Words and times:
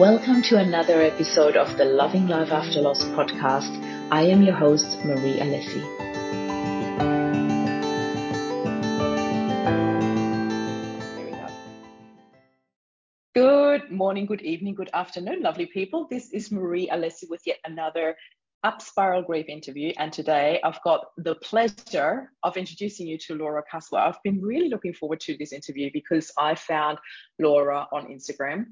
Welcome 0.00 0.40
to 0.44 0.56
another 0.56 1.02
episode 1.02 1.58
of 1.58 1.76
the 1.76 1.84
Loving 1.84 2.26
Life 2.26 2.52
After 2.52 2.80
Loss 2.80 3.04
podcast. 3.12 3.68
I 4.10 4.22
am 4.22 4.40
your 4.40 4.54
host, 4.54 4.96
Marie 5.04 5.34
Alessi. 5.34 5.84
Good 13.34 13.90
morning, 13.90 14.24
good 14.24 14.40
evening, 14.40 14.74
good 14.74 14.88
afternoon, 14.94 15.42
lovely 15.42 15.66
people. 15.66 16.06
This 16.08 16.30
is 16.30 16.50
Marie 16.50 16.88
Alessi 16.90 17.28
with 17.28 17.42
yet 17.44 17.58
another 17.66 18.16
Up 18.62 18.82
Spiral 18.82 19.22
Grief 19.22 19.48
interview. 19.48 19.92
And 19.96 20.12
today 20.12 20.60
I've 20.62 20.82
got 20.82 21.12
the 21.16 21.34
pleasure 21.36 22.30
of 22.42 22.58
introducing 22.58 23.06
you 23.06 23.16
to 23.18 23.34
Laura 23.34 23.62
Kaspo. 23.72 23.96
I've 23.96 24.22
been 24.22 24.40
really 24.42 24.68
looking 24.68 24.92
forward 24.92 25.20
to 25.20 25.36
this 25.38 25.54
interview 25.54 25.90
because 25.94 26.30
I 26.36 26.54
found 26.54 26.98
Laura 27.38 27.86
on 27.90 28.08
Instagram. 28.08 28.66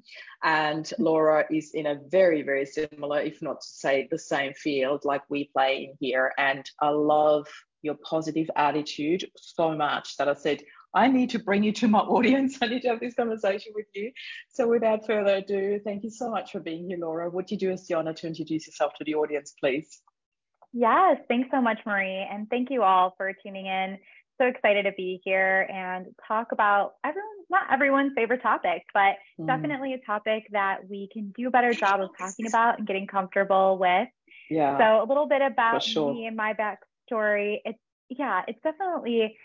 And 0.44 0.90
Laura 0.98 1.46
is 1.50 1.70
in 1.72 1.86
a 1.86 2.00
very, 2.10 2.42
very 2.42 2.66
similar, 2.66 3.20
if 3.20 3.40
not 3.40 3.62
to 3.62 3.66
say 3.66 4.08
the 4.10 4.18
same 4.18 4.52
field 4.52 5.06
like 5.06 5.22
we 5.30 5.50
play 5.54 5.84
in 5.84 5.96
here. 5.98 6.32
And 6.36 6.68
I 6.82 6.90
love 6.90 7.46
your 7.80 7.96
positive 8.04 8.50
attitude 8.56 9.24
so 9.36 9.74
much 9.74 10.16
that 10.18 10.28
I 10.28 10.34
said, 10.34 10.62
I 10.94 11.08
need 11.08 11.30
to 11.30 11.38
bring 11.38 11.62
you 11.62 11.72
to 11.72 11.88
my 11.88 11.98
audience. 12.16 12.58
I 12.62 12.66
need 12.66 12.82
to 12.82 12.88
have 12.88 13.00
this 13.00 13.14
conversation 13.14 13.72
with 13.74 13.86
you. 13.94 14.12
So, 14.50 14.68
without 14.68 15.06
further 15.06 15.36
ado, 15.36 15.80
thank 15.84 16.04
you 16.04 16.10
so 16.10 16.30
much 16.30 16.52
for 16.52 16.60
being 16.60 16.88
here, 16.88 16.98
Laura. 16.98 17.30
Would 17.30 17.50
you 17.50 17.58
do 17.58 17.72
us 17.72 17.86
the 17.86 17.94
honor 17.94 18.14
to 18.14 18.26
introduce 18.26 18.66
yourself 18.66 18.92
to 18.98 19.04
the 19.04 19.14
audience, 19.14 19.54
please? 19.60 20.00
Yes, 20.72 21.18
thanks 21.28 21.48
so 21.50 21.60
much, 21.60 21.80
Marie. 21.86 22.26
And 22.30 22.48
thank 22.50 22.70
you 22.70 22.82
all 22.82 23.14
for 23.16 23.32
tuning 23.44 23.66
in. 23.66 23.98
So 24.40 24.46
excited 24.46 24.84
to 24.84 24.92
be 24.92 25.20
here 25.24 25.68
and 25.68 26.06
talk 26.26 26.52
about 26.52 26.92
everyone, 27.04 27.28
not 27.50 27.72
everyone's 27.72 28.12
favorite 28.14 28.40
topic, 28.40 28.84
but 28.94 29.16
mm. 29.40 29.46
definitely 29.46 29.94
a 29.94 29.98
topic 30.06 30.44
that 30.52 30.88
we 30.88 31.08
can 31.12 31.32
do 31.36 31.48
a 31.48 31.50
better 31.50 31.72
job 31.72 32.00
of 32.00 32.10
talking 32.16 32.46
about 32.46 32.78
and 32.78 32.86
getting 32.86 33.08
comfortable 33.08 33.78
with. 33.78 34.08
Yeah. 34.48 34.78
So, 34.78 35.02
a 35.02 35.06
little 35.06 35.26
bit 35.26 35.42
about 35.42 35.82
sure. 35.82 36.14
me 36.14 36.26
and 36.26 36.36
my 36.36 36.54
backstory. 36.54 37.56
It's, 37.64 37.78
yeah, 38.10 38.42
it's 38.46 38.60
definitely 38.62 39.36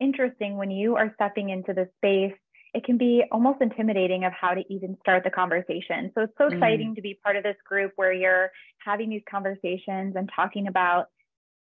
interesting 0.00 0.56
when 0.56 0.70
you 0.70 0.96
are 0.96 1.12
stepping 1.14 1.50
into 1.50 1.72
the 1.72 1.88
space 1.98 2.36
it 2.72 2.84
can 2.84 2.96
be 2.96 3.24
almost 3.32 3.60
intimidating 3.60 4.24
of 4.24 4.32
how 4.32 4.54
to 4.54 4.62
even 4.72 4.96
start 5.00 5.24
the 5.24 5.30
conversation 5.30 6.10
so 6.14 6.22
it's 6.22 6.32
so 6.38 6.48
mm. 6.48 6.52
exciting 6.52 6.94
to 6.94 7.02
be 7.02 7.18
part 7.22 7.36
of 7.36 7.42
this 7.42 7.56
group 7.68 7.92
where 7.96 8.12
you're 8.12 8.50
having 8.84 9.10
these 9.10 9.22
conversations 9.30 10.14
and 10.16 10.30
talking 10.34 10.66
about 10.66 11.06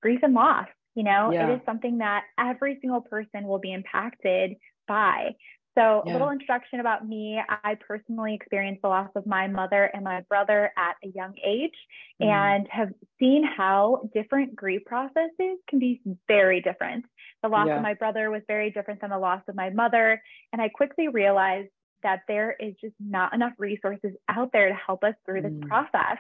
grief 0.02 0.20
and 0.24 0.34
loss 0.34 0.68
you 0.96 1.04
know 1.04 1.32
yeah. 1.32 1.50
it 1.50 1.56
is 1.56 1.62
something 1.66 1.98
that 2.00 2.24
every 2.40 2.78
single 2.82 3.02
person 3.02 3.48
will 3.48 3.60
be 3.60 3.74
impacted 3.74 4.56
by 4.88 5.32
so, 5.78 6.04
yeah. 6.06 6.12
a 6.12 6.14
little 6.14 6.30
introduction 6.30 6.80
about 6.80 7.08
me. 7.08 7.40
I 7.50 7.76
personally 7.76 8.34
experienced 8.34 8.81
the 8.81 8.88
loss 8.88 9.09
of 9.16 9.26
my 9.26 9.48
mother 9.48 9.92
and 9.94 10.04
my 10.04 10.22
brother 10.22 10.72
at 10.78 10.95
a 11.04 11.12
young 11.14 11.34
age 11.45 11.76
mm. 12.22 12.28
and 12.28 12.68
have 12.72 12.90
seen 13.20 13.44
how 13.44 14.09
different 14.14 14.56
grief 14.56 14.84
processes 14.86 15.59
can 15.70 15.80
be 15.80 16.02
very 16.28 16.62
different. 16.62 17.06
The 17.44 17.50
loss 17.50 17.68
yeah. 17.68 17.78
of 17.78 17.84
my 17.84 17.94
brother 17.94 18.31
was 18.31 18.42
very 18.48 18.72
different 18.72 19.02
than 19.02 19.09
the 19.09 19.20
loss 19.20 19.42
of 19.50 19.56
my 19.56 19.70
mother. 19.70 20.22
And 20.53 20.62
I 20.62 20.70
quickly 20.70 21.09
realized 21.09 21.70
that 22.03 22.22
there 22.28 22.56
is 22.59 22.76
just 22.80 22.94
not 23.00 23.34
enough 23.34 23.53
resources 23.58 24.12
out 24.30 24.52
there 24.53 24.70
to 24.70 24.76
help 24.76 25.03
us 25.03 25.16
through 25.26 25.42
this 25.42 25.52
mm. 25.52 25.68
process. 25.68 26.18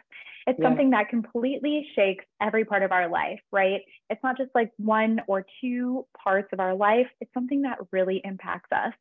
It's 0.47 0.59
yeah. 0.59 0.65
something 0.65 0.89
that 0.89 1.09
completely 1.09 1.87
shakes 1.95 2.25
every 2.41 2.65
part 2.65 2.83
of 2.83 2.91
our 2.91 3.07
life, 3.07 3.39
right? 3.51 3.81
It's 4.09 4.21
not 4.23 4.37
just 4.37 4.49
like 4.53 4.71
one 4.77 5.21
or 5.27 5.45
two 5.61 6.05
parts 6.21 6.49
of 6.51 6.59
our 6.59 6.75
life, 6.75 7.07
it's 7.21 7.33
something 7.33 7.61
that 7.61 7.77
really 7.91 8.19
impacts 8.23 8.71
us. 8.71 8.93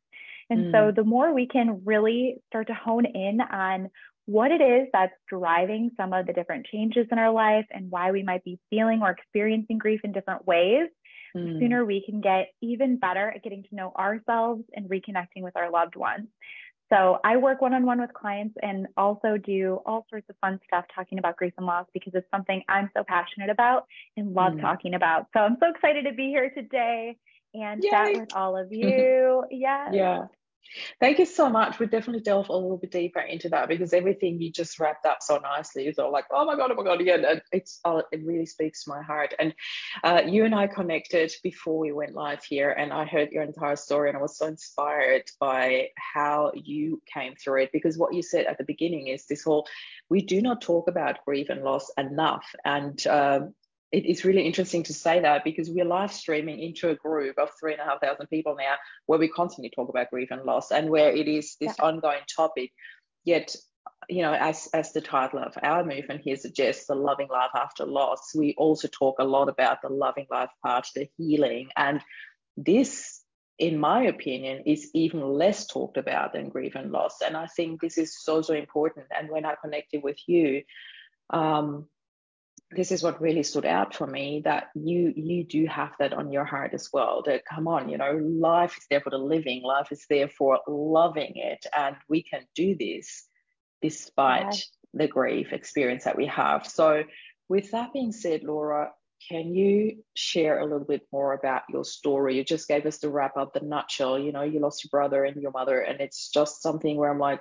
And 0.49 0.65
mm. 0.65 0.71
so 0.71 0.91
the 0.95 1.03
more 1.03 1.33
we 1.33 1.47
can 1.47 1.81
really 1.85 2.37
start 2.47 2.67
to 2.67 2.73
hone 2.73 3.05
in 3.05 3.41
on 3.41 3.89
what 4.25 4.51
it 4.51 4.61
is 4.61 4.87
that's 4.91 5.13
driving 5.29 5.91
some 5.97 6.11
of 6.13 6.25
the 6.25 6.33
different 6.33 6.65
changes 6.67 7.07
in 7.11 7.19
our 7.19 7.31
life 7.31 7.65
and 7.71 7.91
why 7.91 8.11
we 8.11 8.23
might 8.23 8.43
be 8.43 8.59
feeling 8.69 9.01
or 9.01 9.11
experiencing 9.11 9.77
grief 9.77 10.01
in 10.03 10.11
different 10.11 10.45
ways, 10.47 10.89
mm. 11.35 11.53
the 11.53 11.59
sooner 11.59 11.85
we 11.85 12.03
can 12.03 12.21
get 12.21 12.47
even 12.61 12.97
better 12.97 13.31
at 13.31 13.43
getting 13.43 13.63
to 13.63 13.75
know 13.75 13.93
ourselves 13.97 14.63
and 14.73 14.89
reconnecting 14.89 15.41
with 15.41 15.55
our 15.55 15.69
loved 15.69 15.95
ones. 15.95 16.27
So 16.91 17.17
I 17.23 17.37
work 17.37 17.61
one 17.61 17.73
on 17.73 17.85
one 17.85 17.99
with 17.99 18.13
clients 18.13 18.55
and 18.61 18.87
also 18.95 19.37
do 19.37 19.79
all 19.87 20.05
sorts 20.09 20.29
of 20.29 20.35
fun 20.39 20.59
stuff 20.67 20.85
talking 20.93 21.17
about 21.17 21.35
grief 21.35 21.53
and 21.57 21.65
loss 21.65 21.87
because 21.93 22.13
it's 22.13 22.27
something 22.29 22.61
I'm 22.69 22.91
so 22.95 23.03
passionate 23.07 23.49
about 23.49 23.85
and 24.17 24.33
love 24.33 24.53
mm. 24.53 24.61
talking 24.61 24.93
about. 24.93 25.27
So 25.35 25.41
I'm 25.41 25.57
so 25.59 25.69
excited 25.69 26.05
to 26.05 26.13
be 26.13 26.27
here 26.27 26.51
today 26.51 27.17
and 27.61 27.83
Yay. 27.83 27.89
chat 27.89 28.15
with 28.15 28.35
all 28.35 28.57
of 28.57 28.71
you. 28.71 29.45
yeah. 29.51 29.91
Yeah. 29.91 30.25
Thank 30.99 31.19
you 31.19 31.25
so 31.25 31.49
much. 31.49 31.79
We 31.79 31.85
definitely 31.85 32.21
delve 32.21 32.49
a 32.49 32.53
little 32.53 32.77
bit 32.77 32.91
deeper 32.91 33.19
into 33.19 33.49
that 33.49 33.67
because 33.67 33.93
everything 33.93 34.41
you 34.41 34.51
just 34.51 34.79
wrapped 34.79 35.05
up 35.05 35.19
so 35.21 35.37
nicely. 35.37 35.87
It's 35.87 35.99
all 35.99 36.11
like, 36.11 36.25
oh 36.31 36.45
my 36.45 36.55
god, 36.55 36.71
oh 36.71 36.75
my 36.75 36.83
god, 36.83 37.01
yeah, 37.01 37.35
it's 37.51 37.79
uh, 37.85 38.01
it 38.11 38.25
really 38.25 38.45
speaks 38.45 38.83
to 38.83 38.89
my 38.89 39.01
heart. 39.01 39.33
And 39.39 39.53
uh, 40.03 40.23
you 40.25 40.45
and 40.45 40.55
I 40.55 40.67
connected 40.67 41.31
before 41.43 41.77
we 41.77 41.91
went 41.91 42.15
live 42.15 42.43
here, 42.43 42.71
and 42.71 42.91
I 42.91 43.05
heard 43.05 43.31
your 43.31 43.43
entire 43.43 43.75
story, 43.75 44.09
and 44.09 44.17
I 44.17 44.21
was 44.21 44.37
so 44.37 44.47
inspired 44.47 45.23
by 45.39 45.89
how 45.97 46.51
you 46.55 47.01
came 47.11 47.35
through 47.35 47.63
it. 47.63 47.71
Because 47.71 47.97
what 47.97 48.13
you 48.13 48.21
said 48.21 48.45
at 48.45 48.57
the 48.57 48.65
beginning 48.65 49.07
is 49.07 49.25
this 49.27 49.43
whole, 49.43 49.67
we 50.09 50.21
do 50.21 50.41
not 50.41 50.61
talk 50.61 50.87
about 50.87 51.23
grief 51.25 51.49
and 51.49 51.63
loss 51.63 51.91
enough, 51.97 52.45
and 52.65 53.05
um, 53.07 53.53
it 53.95 54.05
is 54.05 54.25
really 54.25 54.41
interesting 54.41 54.83
to 54.83 54.93
say 54.93 55.21
that 55.21 55.45
because 55.45 55.69
we're 55.69 55.85
live 55.85 56.11
streaming 56.11 56.59
into 56.59 56.89
a 56.89 56.95
group 56.95 57.37
of 57.37 57.49
three 57.57 57.71
and 57.71 57.81
a 57.81 57.85
half 57.85 58.01
thousand 58.01 58.27
people 58.27 58.53
now 58.59 58.75
where 59.05 59.17
we 59.17 59.29
constantly 59.29 59.71
talk 59.73 59.87
about 59.87 60.09
grief 60.09 60.31
and 60.31 60.43
loss 60.43 60.69
and 60.69 60.89
where 60.89 61.15
it 61.15 61.29
is 61.29 61.55
this 61.61 61.73
yeah. 61.79 61.85
ongoing 61.85 62.19
topic. 62.35 62.71
Yet, 63.23 63.55
you 64.09 64.21
know, 64.21 64.33
as 64.33 64.67
as 64.73 64.91
the 64.91 64.99
title 64.99 65.39
of 65.39 65.57
our 65.63 65.85
movement 65.85 66.21
here 66.25 66.35
suggests, 66.35 66.87
the 66.87 66.95
loving 66.95 67.29
life 67.29 67.51
after 67.55 67.85
loss, 67.85 68.35
we 68.35 68.53
also 68.57 68.89
talk 68.89 69.15
a 69.19 69.23
lot 69.23 69.47
about 69.47 69.81
the 69.81 69.87
loving 69.87 70.27
life 70.29 70.51
part, 70.61 70.87
the 70.93 71.07
healing. 71.17 71.69
And 71.77 72.01
this, 72.57 73.21
in 73.57 73.79
my 73.79 74.03
opinion, 74.03 74.63
is 74.65 74.89
even 74.93 75.21
less 75.21 75.67
talked 75.67 75.95
about 75.95 76.33
than 76.33 76.49
grief 76.49 76.75
and 76.75 76.91
loss. 76.91 77.21
And 77.25 77.37
I 77.37 77.47
think 77.47 77.79
this 77.79 77.97
is 77.97 78.21
so, 78.21 78.41
so 78.41 78.55
important. 78.55 79.05
And 79.17 79.29
when 79.29 79.45
I 79.45 79.55
connected 79.63 80.03
with 80.03 80.17
you, 80.27 80.63
um, 81.29 81.87
this 82.75 82.91
is 82.91 83.01
what 83.01 83.21
really 83.21 83.43
stood 83.43 83.65
out 83.65 83.95
for 83.95 84.05
me 84.05 84.41
that 84.43 84.65
you 84.75 85.13
you 85.15 85.43
do 85.43 85.65
have 85.65 85.91
that 85.99 86.13
on 86.13 86.31
your 86.31 86.45
heart 86.45 86.73
as 86.73 86.89
well 86.91 87.23
that 87.25 87.45
come 87.45 87.67
on 87.67 87.89
you 87.89 87.97
know 87.97 88.19
life 88.21 88.77
is 88.77 88.85
there 88.89 89.01
for 89.01 89.09
the 89.09 89.17
living 89.17 89.63
life 89.63 89.91
is 89.91 90.05
there 90.09 90.27
for 90.27 90.59
loving 90.67 91.33
it 91.35 91.65
and 91.75 91.95
we 92.09 92.21
can 92.21 92.41
do 92.55 92.75
this 92.77 93.25
despite 93.81 94.63
the 94.93 95.07
grief 95.07 95.51
experience 95.51 96.05
that 96.05 96.15
we 96.15 96.25
have. 96.25 96.65
So 96.65 97.03
with 97.49 97.71
that 97.71 97.93
being 97.93 98.11
said 98.11 98.43
laura 98.43 98.91
can 99.29 99.53
you 99.55 100.03
share 100.15 100.59
a 100.59 100.63
little 100.63 100.85
bit 100.85 101.01
more 101.11 101.33
about 101.33 101.63
your 101.69 101.83
story? 101.83 102.35
You 102.35 102.43
just 102.43 102.67
gave 102.67 102.85
us 102.85 102.99
the 102.99 103.09
wrap 103.09 103.37
up 103.37 103.53
the 103.53 103.61
nutshell 103.61 104.19
you 104.19 104.31
know 104.31 104.43
you 104.43 104.59
lost 104.59 104.83
your 104.83 104.89
brother 104.89 105.23
and 105.23 105.41
your 105.41 105.51
mother 105.51 105.79
and 105.79 106.01
it's 106.01 106.29
just 106.29 106.61
something 106.61 106.97
where 106.97 107.09
i'm 107.09 107.19
like 107.19 107.39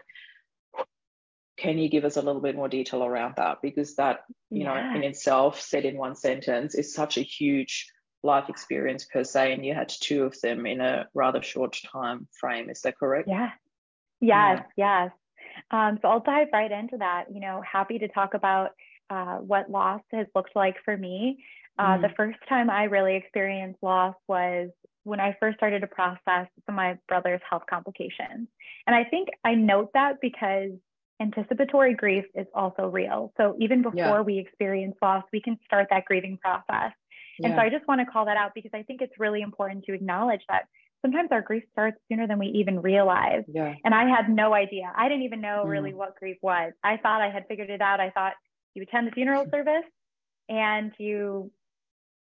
can 1.64 1.78
you 1.78 1.88
give 1.88 2.04
us 2.04 2.18
a 2.18 2.22
little 2.22 2.42
bit 2.42 2.54
more 2.54 2.68
detail 2.68 3.02
around 3.02 3.34
that? 3.36 3.62
Because 3.62 3.96
that, 3.96 4.24
you 4.50 4.64
yeah. 4.64 4.90
know, 4.90 4.96
in 4.96 5.02
itself, 5.02 5.60
said 5.60 5.86
in 5.86 5.96
one 5.96 6.14
sentence, 6.14 6.74
is 6.74 6.92
such 6.92 7.16
a 7.16 7.22
huge 7.22 7.90
life 8.22 8.50
experience 8.50 9.06
per 9.06 9.24
se, 9.24 9.54
and 9.54 9.64
you 9.64 9.72
had 9.72 9.88
two 9.88 10.24
of 10.24 10.38
them 10.42 10.66
in 10.66 10.82
a 10.82 11.08
rather 11.14 11.42
short 11.42 11.78
time 11.90 12.28
frame. 12.38 12.68
Is 12.68 12.82
that 12.82 12.98
correct? 12.98 13.28
Yeah. 13.28 13.50
Yes, 14.20 14.62
yeah. 14.76 15.04
yes. 15.04 15.12
Um, 15.70 15.98
so 16.02 16.08
I'll 16.08 16.20
dive 16.20 16.48
right 16.52 16.70
into 16.70 16.98
that. 16.98 17.24
You 17.32 17.40
know, 17.40 17.62
happy 17.70 17.98
to 17.98 18.08
talk 18.08 18.34
about 18.34 18.72
uh, 19.08 19.36
what 19.36 19.70
loss 19.70 20.02
has 20.12 20.26
looked 20.34 20.54
like 20.54 20.76
for 20.84 20.96
me. 20.96 21.42
Uh, 21.78 21.96
mm. 21.96 22.02
The 22.02 22.14
first 22.14 22.38
time 22.46 22.68
I 22.68 22.84
really 22.84 23.16
experienced 23.16 23.82
loss 23.82 24.14
was 24.28 24.68
when 25.04 25.18
I 25.18 25.34
first 25.40 25.56
started 25.56 25.80
to 25.80 25.86
process 25.86 26.46
some 26.66 26.68
of 26.68 26.74
my 26.74 26.98
brother's 27.08 27.40
health 27.48 27.64
complications. 27.68 28.48
And 28.86 28.94
I 28.94 29.04
think 29.04 29.28
I 29.44 29.54
note 29.54 29.90
that 29.94 30.16
because 30.20 30.72
anticipatory 31.20 31.94
grief 31.94 32.24
is 32.34 32.46
also 32.54 32.88
real. 32.88 33.32
So 33.36 33.56
even 33.60 33.82
before 33.82 33.96
yeah. 33.96 34.20
we 34.20 34.38
experience 34.38 34.96
loss, 35.00 35.24
we 35.32 35.40
can 35.40 35.58
start 35.64 35.88
that 35.90 36.04
grieving 36.04 36.38
process. 36.38 36.92
And 37.40 37.50
yeah. 37.50 37.56
so 37.56 37.62
I 37.62 37.70
just 37.70 37.86
want 37.88 38.00
to 38.00 38.06
call 38.06 38.26
that 38.26 38.36
out 38.36 38.52
because 38.54 38.70
I 38.74 38.82
think 38.82 39.00
it's 39.00 39.18
really 39.18 39.42
important 39.42 39.84
to 39.84 39.94
acknowledge 39.94 40.42
that 40.48 40.64
sometimes 41.02 41.28
our 41.32 41.42
grief 41.42 41.64
starts 41.72 41.98
sooner 42.08 42.26
than 42.26 42.38
we 42.38 42.46
even 42.46 42.80
realize. 42.80 43.42
Yeah. 43.46 43.74
And 43.84 43.94
I 43.94 44.08
had 44.08 44.28
no 44.28 44.54
idea. 44.54 44.92
I 44.96 45.08
didn't 45.08 45.24
even 45.24 45.40
know 45.40 45.64
mm. 45.64 45.68
really 45.68 45.92
what 45.92 46.16
grief 46.16 46.38
was. 46.42 46.72
I 46.82 46.96
thought 46.96 47.20
I 47.20 47.30
had 47.30 47.44
figured 47.48 47.70
it 47.70 47.80
out. 47.80 48.00
I 48.00 48.10
thought 48.10 48.32
you 48.74 48.82
attend 48.82 49.06
the 49.06 49.12
funeral 49.12 49.46
service 49.50 49.84
and 50.48 50.92
you 50.98 51.50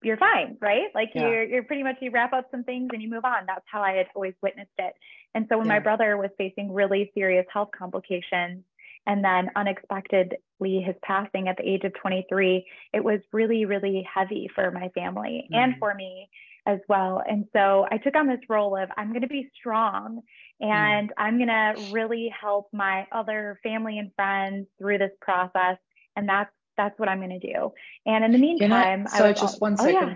you're 0.03 0.17
fine, 0.17 0.57
right? 0.61 0.87
Like 0.93 1.11
yeah. 1.15 1.27
you're 1.27 1.43
you're 1.43 1.63
pretty 1.63 1.83
much 1.83 1.97
you 2.01 2.11
wrap 2.11 2.33
up 2.33 2.47
some 2.51 2.63
things 2.63 2.89
and 2.93 3.01
you 3.01 3.09
move 3.09 3.25
on. 3.25 3.45
That's 3.47 3.65
how 3.65 3.81
I 3.81 3.93
had 3.93 4.07
always 4.15 4.33
witnessed 4.41 4.69
it. 4.77 4.93
And 5.33 5.47
so 5.49 5.57
when 5.57 5.67
yeah. 5.67 5.73
my 5.73 5.79
brother 5.79 6.17
was 6.17 6.29
facing 6.37 6.73
really 6.73 7.11
serious 7.13 7.45
health 7.51 7.69
complications 7.77 8.63
and 9.07 9.23
then 9.23 9.49
unexpectedly 9.55 10.81
his 10.81 10.95
passing 11.03 11.47
at 11.47 11.57
the 11.57 11.63
age 11.67 11.83
of 11.83 11.93
23, 12.01 12.65
it 12.93 13.03
was 13.03 13.19
really, 13.31 13.65
really 13.65 14.07
heavy 14.11 14.49
for 14.53 14.71
my 14.71 14.89
family 14.89 15.47
mm-hmm. 15.51 15.55
and 15.55 15.75
for 15.79 15.93
me 15.93 16.29
as 16.65 16.79
well. 16.89 17.21
And 17.27 17.45
so 17.53 17.85
I 17.91 17.97
took 17.97 18.15
on 18.15 18.27
this 18.27 18.39
role 18.49 18.75
of 18.75 18.89
I'm 18.97 19.09
going 19.09 19.21
to 19.21 19.27
be 19.27 19.51
strong 19.55 20.21
mm. 20.61 20.67
and 20.67 21.09
mm. 21.09 21.13
I'm 21.17 21.37
going 21.37 21.49
to 21.49 21.91
really 21.91 22.33
help 22.39 22.69
my 22.73 23.05
other 23.11 23.59
family 23.63 23.99
and 23.99 24.11
friends 24.15 24.67
through 24.79 24.97
this 24.97 25.11
process. 25.21 25.77
And 26.15 26.27
that's 26.27 26.51
that's 26.77 26.99
what 26.99 27.09
I'm 27.09 27.19
going 27.19 27.39
to 27.39 27.53
do. 27.53 27.71
And 28.05 28.23
in 28.23 28.31
the 28.31 28.37
meantime, 28.37 29.07
so 29.07 29.31
just 29.33 29.55
all, 29.55 29.59
one 29.59 29.77
second. 29.77 29.95
Oh, 29.95 30.07
yeah. 30.09 30.13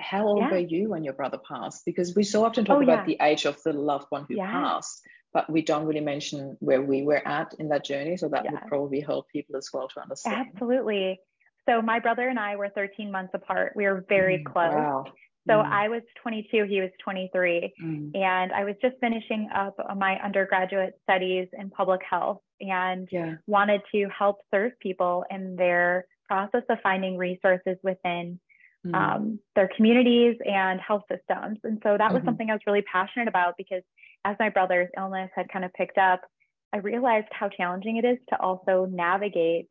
How 0.00 0.26
old 0.26 0.38
yeah. 0.38 0.50
were 0.52 0.58
you 0.58 0.90
when 0.90 1.02
your 1.02 1.14
brother 1.14 1.38
passed? 1.38 1.84
Because 1.84 2.14
we 2.14 2.22
so 2.22 2.44
often 2.44 2.64
talk 2.64 2.78
oh, 2.78 2.82
about 2.82 3.08
yeah. 3.08 3.16
the 3.16 3.24
age 3.24 3.46
of 3.46 3.60
the 3.64 3.72
loved 3.72 4.06
one 4.10 4.26
who 4.28 4.36
passed, 4.36 5.02
but 5.32 5.50
we 5.50 5.60
don't 5.60 5.86
really 5.86 6.00
mention 6.00 6.56
where 6.60 6.80
we 6.80 7.02
were 7.02 7.26
at 7.26 7.52
in 7.58 7.68
that 7.70 7.84
journey. 7.84 8.16
So 8.16 8.28
that 8.28 8.44
would 8.44 8.60
probably 8.68 9.00
help 9.00 9.28
people 9.28 9.56
as 9.56 9.68
well 9.72 9.88
to 9.88 10.00
understand. 10.00 10.46
Absolutely. 10.54 11.18
So 11.68 11.82
my 11.82 11.98
brother 11.98 12.28
and 12.28 12.38
I 12.38 12.56
were 12.56 12.68
13 12.68 13.10
months 13.10 13.34
apart. 13.34 13.72
We 13.74 13.84
were 13.84 14.04
very 14.08 14.38
mm, 14.38 14.44
close. 14.44 14.72
Wow. 14.72 15.06
So 15.48 15.54
mm. 15.54 15.64
I 15.64 15.88
was 15.88 16.02
22, 16.22 16.64
he 16.64 16.80
was 16.80 16.90
23, 17.02 17.72
mm. 17.82 18.16
and 18.16 18.52
I 18.52 18.64
was 18.64 18.74
just 18.82 18.96
finishing 19.00 19.48
up 19.54 19.76
my 19.96 20.16
undergraduate 20.22 20.98
studies 21.02 21.48
in 21.58 21.70
public 21.70 22.02
health 22.08 22.40
and 22.60 23.08
yeah. 23.10 23.36
wanted 23.46 23.80
to 23.92 24.08
help 24.16 24.40
serve 24.52 24.72
people 24.80 25.24
in 25.30 25.56
their 25.56 26.06
process 26.26 26.62
of 26.68 26.78
finding 26.82 27.16
resources 27.16 27.78
within 27.82 28.38
mm. 28.86 28.94
um, 28.94 29.38
their 29.56 29.70
communities 29.74 30.36
and 30.44 30.80
health 30.80 31.04
systems. 31.10 31.58
And 31.64 31.80
so 31.82 31.96
that 31.96 32.12
was 32.12 32.20
mm-hmm. 32.20 32.28
something 32.28 32.50
I 32.50 32.54
was 32.54 32.62
really 32.66 32.84
passionate 32.92 33.28
about 33.28 33.54
because 33.56 33.82
as 34.24 34.36
my 34.38 34.50
brother's 34.50 34.88
illness 34.96 35.30
had 35.34 35.48
kind 35.50 35.64
of 35.64 35.72
picked 35.72 35.96
up, 35.98 36.20
I 36.72 36.78
realized 36.78 37.28
how 37.30 37.48
challenging 37.48 37.96
it 37.96 38.04
is 38.04 38.18
to 38.28 38.40
also 38.40 38.86
navigate 38.90 39.68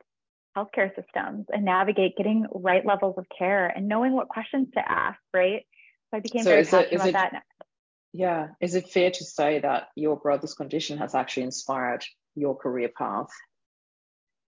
healthcare 0.58 0.90
systems 0.96 1.46
and 1.50 1.64
navigate 1.64 2.18
getting 2.18 2.46
right 2.52 2.86
levels 2.86 3.16
of 3.18 3.26
care 3.38 3.68
and 3.68 3.88
knowing 3.88 4.14
what 4.14 4.28
questions 4.28 4.68
to 4.74 4.82
ask, 4.92 5.20
right? 5.34 5.66
So 6.10 6.18
I 6.18 6.20
became 6.22 6.44
so 6.44 6.50
very 6.50 6.64
passionate 6.64 6.92
it, 6.92 6.96
about 6.96 7.28
it, 7.28 7.32
that. 7.34 7.44
Yeah. 8.14 8.48
Is 8.62 8.76
it 8.76 8.90
fair 8.90 9.12
to 9.12 9.24
say 9.24 9.60
that 9.60 9.90
your 9.96 10.18
brother's 10.18 10.54
condition 10.54 10.98
has 10.98 11.14
actually 11.14 11.44
inspired 11.44 12.04
your 12.36 12.56
career 12.56 12.90
path? 12.98 13.30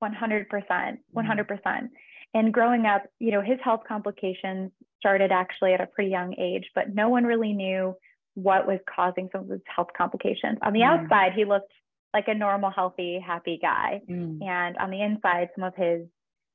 100%. 0.02 0.46
100%. 0.49 0.99
Mm. 1.14 1.88
And 2.34 2.52
growing 2.52 2.87
up, 2.87 3.05
you 3.19 3.31
know, 3.31 3.43
his 3.43 3.58
health 3.62 3.82
complications 3.87 4.72
started 4.98 5.31
actually 5.31 5.75
at 5.75 5.81
a 5.81 5.87
pretty 5.87 6.10
young 6.10 6.34
age, 6.38 6.64
but 6.75 6.94
no 6.94 7.08
one 7.08 7.25
really 7.25 7.52
knew 7.52 7.94
what 8.34 8.66
was 8.66 8.78
causing 8.93 9.28
some 9.31 9.43
of 9.43 9.50
his 9.50 9.60
health 9.66 9.88
complications. 9.96 10.58
On 10.62 10.72
the 10.72 10.81
mm. 10.81 10.87
outside, 10.87 11.32
he 11.34 11.44
looked 11.44 11.72
like 12.14 12.29
a 12.29 12.35
normal, 12.35 12.70
healthy, 12.70 13.19
happy 13.25 13.59
guy. 13.61 14.00
Mm. 14.09 14.43
And 14.43 14.76
on 14.76 14.91
the 14.91 15.03
inside, 15.03 15.49
some 15.55 15.64
of 15.64 15.75
his 15.75 16.06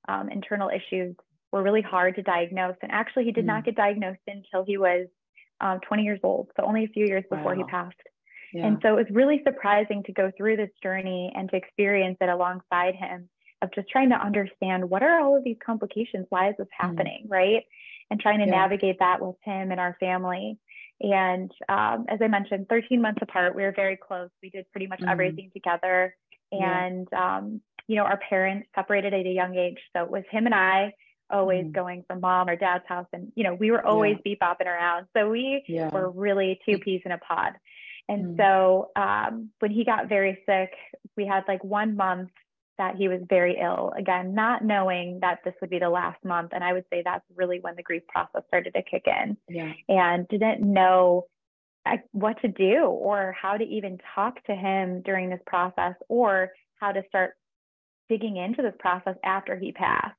um, 0.07 0.29
internal 0.29 0.69
issues 0.69 1.15
were 1.51 1.63
really 1.63 1.81
hard 1.81 2.15
to 2.15 2.21
diagnose. 2.21 2.75
And 2.81 2.91
actually, 2.91 3.25
he 3.25 3.31
did 3.31 3.43
mm. 3.43 3.47
not 3.47 3.65
get 3.65 3.75
diagnosed 3.75 4.19
until 4.27 4.63
he 4.65 4.77
was 4.77 5.07
um, 5.61 5.79
20 5.87 6.03
years 6.03 6.19
old. 6.23 6.49
So 6.57 6.65
only 6.65 6.83
a 6.83 6.89
few 6.89 7.05
years 7.05 7.23
before 7.29 7.55
wow. 7.55 7.57
he 7.57 7.63
passed. 7.63 7.95
Yeah. 8.53 8.67
And 8.67 8.77
so 8.81 8.89
it 8.93 8.95
was 8.95 9.05
really 9.11 9.41
surprising 9.45 10.03
to 10.03 10.13
go 10.13 10.31
through 10.37 10.57
this 10.57 10.69
journey 10.81 11.31
and 11.35 11.49
to 11.49 11.55
experience 11.57 12.17
it 12.21 12.29
alongside 12.29 12.95
him 12.95 13.29
of 13.61 13.73
just 13.73 13.89
trying 13.89 14.09
to 14.09 14.15
understand 14.15 14.89
what 14.89 15.03
are 15.03 15.19
all 15.19 15.35
of 15.35 15.43
these 15.43 15.57
complications? 15.65 16.27
Why 16.29 16.49
is 16.49 16.55
this 16.57 16.67
mm. 16.67 16.85
happening? 16.85 17.25
Mm. 17.27 17.31
Right. 17.31 17.63
And 18.09 18.19
trying 18.19 18.39
to 18.39 18.45
yeah. 18.45 18.51
navigate 18.51 18.99
that 18.99 19.21
with 19.21 19.35
him 19.43 19.71
and 19.71 19.79
our 19.79 19.97
family. 19.99 20.57
And 20.99 21.51
um, 21.69 22.05
as 22.09 22.19
I 22.21 22.27
mentioned, 22.27 22.67
13 22.69 23.01
months 23.01 23.19
apart, 23.21 23.55
we 23.55 23.63
were 23.63 23.73
very 23.75 23.97
close. 23.97 24.29
We 24.41 24.49
did 24.49 24.69
pretty 24.71 24.87
much 24.87 25.01
mm. 25.01 25.11
everything 25.11 25.51
together. 25.53 26.15
And, 26.51 27.07
yeah. 27.11 27.37
um, 27.37 27.61
you 27.87 27.95
know, 27.95 28.03
our 28.03 28.19
parents 28.29 28.67
separated 28.75 29.13
at 29.13 29.25
a 29.25 29.29
young 29.29 29.55
age. 29.55 29.77
So 29.95 30.03
it 30.03 30.09
was 30.09 30.23
him 30.31 30.45
and 30.45 30.55
I 30.55 30.93
always 31.29 31.65
mm. 31.65 31.71
going 31.71 32.03
from 32.07 32.21
mom 32.21 32.49
or 32.49 32.55
dad's 32.55 32.85
house. 32.87 33.07
And, 33.13 33.31
you 33.35 33.43
know, 33.43 33.53
we 33.53 33.71
were 33.71 33.85
always 33.85 34.17
yeah. 34.25 34.35
bopping 34.41 34.65
around. 34.65 35.07
So 35.15 35.29
we 35.29 35.63
yeah. 35.67 35.89
were 35.89 36.09
really 36.09 36.59
two 36.65 36.79
peas 36.79 37.01
in 37.05 37.11
a 37.11 37.17
pod. 37.17 37.53
And 38.09 38.35
mm. 38.35 38.37
so 38.37 38.91
um, 38.95 39.49
when 39.59 39.71
he 39.71 39.85
got 39.85 40.09
very 40.09 40.39
sick, 40.45 40.71
we 41.15 41.25
had 41.25 41.43
like 41.47 41.63
one 41.63 41.95
month 41.95 42.31
that 42.77 42.95
he 42.95 43.07
was 43.07 43.21
very 43.27 43.57
ill. 43.61 43.93
Again, 43.97 44.33
not 44.33 44.63
knowing 44.63 45.19
that 45.21 45.39
this 45.43 45.53
would 45.61 45.69
be 45.69 45.79
the 45.79 45.89
last 45.89 46.23
month. 46.23 46.51
And 46.53 46.63
I 46.63 46.73
would 46.73 46.85
say 46.91 47.01
that's 47.03 47.25
really 47.35 47.59
when 47.59 47.75
the 47.75 47.83
grief 47.83 48.03
process 48.07 48.43
started 48.47 48.73
to 48.75 48.83
kick 48.83 49.05
in. 49.07 49.37
Yeah. 49.49 49.73
And 49.87 50.27
didn't 50.27 50.61
know 50.61 51.25
what 52.11 52.41
to 52.41 52.47
do 52.47 52.85
or 52.85 53.35
how 53.39 53.57
to 53.57 53.63
even 53.63 53.97
talk 54.13 54.43
to 54.45 54.55
him 54.55 55.01
during 55.03 55.29
this 55.29 55.39
process 55.45 55.95
or 56.09 56.51
how 56.75 56.91
to 56.91 57.01
start 57.07 57.33
digging 58.09 58.37
into 58.37 58.61
this 58.61 58.75
process 58.79 59.15
after 59.23 59.57
he 59.57 59.71
passed. 59.71 60.15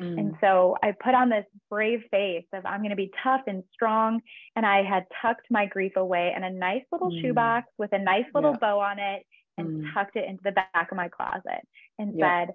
Mm. 0.00 0.18
And 0.18 0.34
so 0.40 0.76
I 0.82 0.92
put 0.92 1.14
on 1.14 1.28
this 1.28 1.44
brave 1.68 2.00
face 2.10 2.46
of 2.52 2.64
I'm 2.64 2.80
going 2.80 2.90
to 2.90 2.96
be 2.96 3.12
tough 3.22 3.42
and 3.46 3.62
strong. 3.72 4.20
And 4.56 4.64
I 4.64 4.82
had 4.82 5.04
tucked 5.20 5.46
my 5.50 5.66
grief 5.66 5.92
away 5.96 6.32
in 6.34 6.42
a 6.42 6.50
nice 6.50 6.84
little 6.90 7.10
mm. 7.10 7.20
shoebox 7.20 7.66
with 7.78 7.92
a 7.92 7.98
nice 7.98 8.24
little 8.34 8.52
yeah. 8.52 8.58
bow 8.60 8.80
on 8.80 8.98
it 8.98 9.24
and 9.60 9.84
mm. 9.84 9.94
tucked 9.94 10.16
it 10.16 10.28
into 10.28 10.42
the 10.42 10.52
back 10.52 10.90
of 10.90 10.96
my 10.96 11.08
closet 11.08 11.66
and 11.98 12.18
yeah. 12.18 12.46
said, 12.46 12.54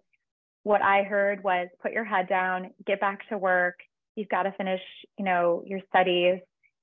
what 0.64 0.82
I 0.82 1.04
heard 1.04 1.44
was 1.44 1.68
put 1.82 1.92
your 1.92 2.04
head 2.04 2.28
down, 2.28 2.72
get 2.88 3.00
back 3.00 3.28
to 3.30 3.38
work. 3.38 3.80
You've 4.16 4.30
got 4.30 4.44
to 4.44 4.52
finish, 4.54 4.82
you 5.18 5.26
know, 5.26 5.64
your 5.66 5.80
studies 5.90 6.40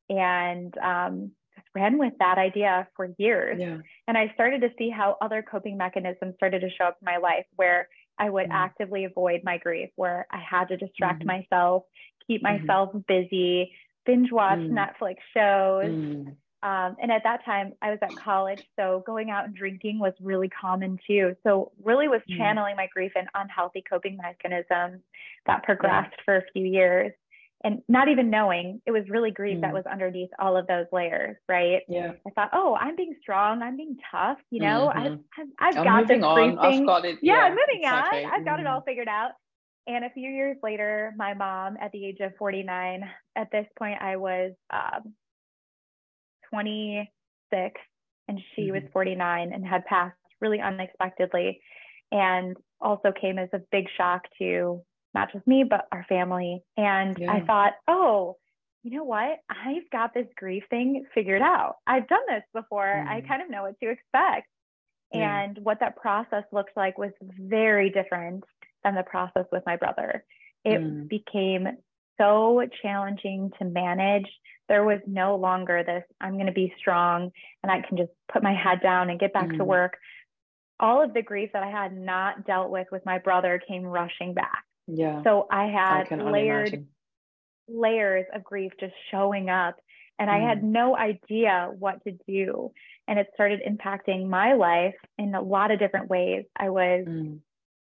and 0.09 0.73
um, 0.79 1.33
just 1.57 1.67
ran 1.75 1.99
with 1.99 2.13
that 2.19 2.39
idea 2.39 2.87
for 2.97 3.11
years. 3.19 3.59
Yeah. 3.61 3.79
And 4.07 4.17
I 4.17 4.31
started 4.35 4.61
to 4.61 4.69
see 4.79 4.91
how 4.91 5.17
other 5.21 5.43
coping 5.43 5.77
mechanisms 5.77 6.35
started 6.37 6.61
to 6.61 6.71
show 6.71 6.85
up 6.85 6.99
in 7.01 7.07
my 7.07 7.17
life 7.17 7.47
where 7.57 7.89
I 8.19 8.31
would 8.31 8.49
mm. 8.49 8.53
actively 8.53 9.05
avoid 9.05 9.41
my 9.43 9.59
grief, 9.59 9.91
where 9.97 10.27
I 10.31 10.39
had 10.39 10.69
to 10.69 10.77
distract 10.77 11.21
mm-hmm. 11.21 11.39
myself, 11.39 11.85
keep 12.27 12.43
mm-hmm. 12.43 12.67
myself 12.67 12.91
busy, 13.09 13.73
binge 14.07 14.31
watch 14.31 14.59
mm. 14.59 14.71
Netflix 14.71 15.17
shows, 15.35 15.91
mm. 15.91 16.37
Um, 16.63 16.97
and 17.03 17.11
at 17.11 17.25
that 17.25 17.45
time, 17.45 17.73
I 17.83 17.91
was 17.91 17.99
at 18.03 18.15
college, 18.15 18.63
so 18.79 19.03
going 19.05 19.31
out 19.31 19.47
and 19.47 19.55
drinking 19.55 19.99
was 19.99 20.13
really 20.21 20.49
common 20.49 20.97
too. 21.07 21.35
So 21.43 21.73
really 21.83 22.07
was 22.07 22.21
mm. 22.31 22.37
channeling 22.37 22.77
my 22.77 22.87
grief 22.93 23.13
and 23.17 23.27
unhealthy 23.35 23.83
coping 23.89 24.17
mechanisms 24.17 25.03
that 25.47 25.65
progressed 25.65 26.15
yeah. 26.19 26.25
for 26.25 26.37
a 26.37 26.43
few 26.53 26.65
years, 26.65 27.13
and 27.65 27.83
not 27.89 28.07
even 28.09 28.31
knowing 28.31 28.81
it 28.87 28.93
was 28.93 29.03
really 29.09 29.33
grief 29.33 29.59
mm. 29.59 29.63
that 29.63 29.73
was 29.73 29.85
underneath 29.91 30.31
all 30.39 30.57
of 30.57 30.69
those 30.69 30.87
layers, 30.93 31.37
right? 31.49 31.83
Yeah. 31.89 32.13
I 32.27 32.31
thought, 32.31 32.51
oh, 32.53 32.77
I'm 32.81 32.95
being 32.95 33.17
strong, 33.21 33.61
I'm 33.61 33.77
being 33.77 33.97
tough, 34.13 34.39
you 34.51 34.61
know, 34.61 34.93
mm-hmm. 34.95 34.99
I've 34.99 35.19
I've, 35.59 35.77
I've 35.77 35.85
got 35.85 36.07
this 36.07 36.23
on. 36.23 36.59
I've 36.59 36.87
got 36.87 37.05
it. 37.05 37.19
Yeah, 37.23 37.35
yeah 37.35 37.41
I'm 37.41 37.53
moving 37.53 37.83
exactly. 37.83 38.25
on. 38.25 38.33
I've 38.33 38.45
got 38.45 38.61
it 38.61 38.67
all 38.69 38.79
mm-hmm. 38.79 38.89
figured 38.89 39.09
out. 39.09 39.33
And 39.89 40.05
a 40.05 40.11
few 40.11 40.31
years 40.31 40.57
later, 40.63 41.13
my 41.17 41.35
mom, 41.35 41.77
at 41.81 41.91
the 41.91 42.07
age 42.07 42.19
of 42.21 42.37
49, 42.39 43.03
at 43.35 43.51
this 43.51 43.67
point, 43.77 44.01
I 44.01 44.17
was 44.17 44.53
um, 44.73 45.13
26 46.53 47.81
and 48.29 48.41
she 48.55 48.63
mm-hmm. 48.63 48.75
was 48.75 48.83
49 48.93 49.53
and 49.53 49.67
had 49.67 49.85
passed 49.87 50.17
really 50.41 50.61
unexpectedly 50.61 51.61
and 52.11 52.57
also 52.81 53.13
came 53.19 53.39
as 53.39 53.49
a 53.53 53.61
big 53.71 53.87
shock 53.97 54.23
to 54.39 54.83
not 55.15 55.33
just 55.33 55.47
me 55.47 55.65
but 55.69 55.87
our 55.93 56.05
family 56.09 56.63
and 56.77 57.17
yeah. 57.19 57.33
i 57.33 57.41
thought 57.41 57.73
oh 57.89 58.37
you 58.83 58.97
know 58.97 59.05
what 59.05 59.39
i've 59.49 59.89
got 59.91 60.13
this 60.15 60.27
grief 60.37 60.65
thing 60.69 61.05
figured 61.15 61.43
out 61.43 61.77
i've 61.87 62.09
done 62.09 62.23
this 62.29 62.43
before 62.53 62.85
mm. 62.85 63.09
i 63.09 63.21
kind 63.23 63.43
of 63.43 63.51
know 63.51 63.63
what 63.63 63.79
to 63.81 63.91
expect 63.91 64.49
yeah. 65.13 65.43
and 65.43 65.59
what 65.63 65.81
that 65.81 65.97
process 65.97 66.45
looks 66.53 66.73
like 66.77 66.99
was 66.99 67.13
very 67.21 67.91
different 67.91 68.45
than 68.85 68.95
the 68.95 69.03
process 69.03 69.47
with 69.53 69.63
my 69.65 69.77
brother 69.77 70.25
it 70.65 70.81
mm. 70.81 71.09
became 71.09 71.69
so 72.19 72.65
challenging 72.83 73.51
to 73.59 73.65
manage. 73.65 74.29
There 74.69 74.85
was 74.85 75.01
no 75.07 75.37
longer 75.37 75.83
this, 75.85 76.05
I'm 76.21 76.35
going 76.35 76.47
to 76.47 76.53
be 76.53 76.73
strong 76.79 77.31
and 77.63 77.73
I 77.73 77.83
can 77.87 77.97
just 77.97 78.11
put 78.33 78.43
my 78.43 78.55
head 78.55 78.81
down 78.83 79.11
and 79.11 79.21
get 79.21 79.33
back 79.33 79.49
mm. 79.49 79.59
to 79.59 79.65
work. 79.65 79.99
All 80.81 81.03
of 81.03 81.15
the 81.15 81.23
grief 81.23 81.51
that 81.53 81.63
I 81.63 81.71
had 81.71 81.97
not 81.97 82.47
dealt 82.47 82.71
with 82.71 82.87
with 82.91 83.05
my 83.05 83.19
brother 83.19 83.61
came 83.67 83.85
rushing 83.85 84.35
back. 84.35 84.65
Yeah. 84.87 85.23
So 85.25 85.47
I 85.51 85.67
had 85.67 86.13
I 86.13 86.31
layered 86.31 86.87
layers 87.69 88.27
of 88.35 88.43
grief 88.45 88.73
just 88.81 88.95
showing 89.11 89.49
up 89.51 89.77
and 90.19 90.29
mm. 90.29 90.35
I 90.35 90.49
had 90.49 90.63
mm. 90.63 90.71
no 90.71 90.97
idea 90.97 91.71
what 91.79 92.03
to 92.05 92.13
do. 92.27 92.73
And 93.09 93.19
it 93.19 93.29
started 93.35 93.61
impacting 93.69 94.29
my 94.29 94.55
life 94.55 94.95
in 95.19 95.35
a 95.35 95.43
lot 95.43 95.71
of 95.71 95.79
different 95.79 96.09
ways. 96.09 96.45
I 96.57 96.71
was 96.71 97.05
mm 97.07 97.41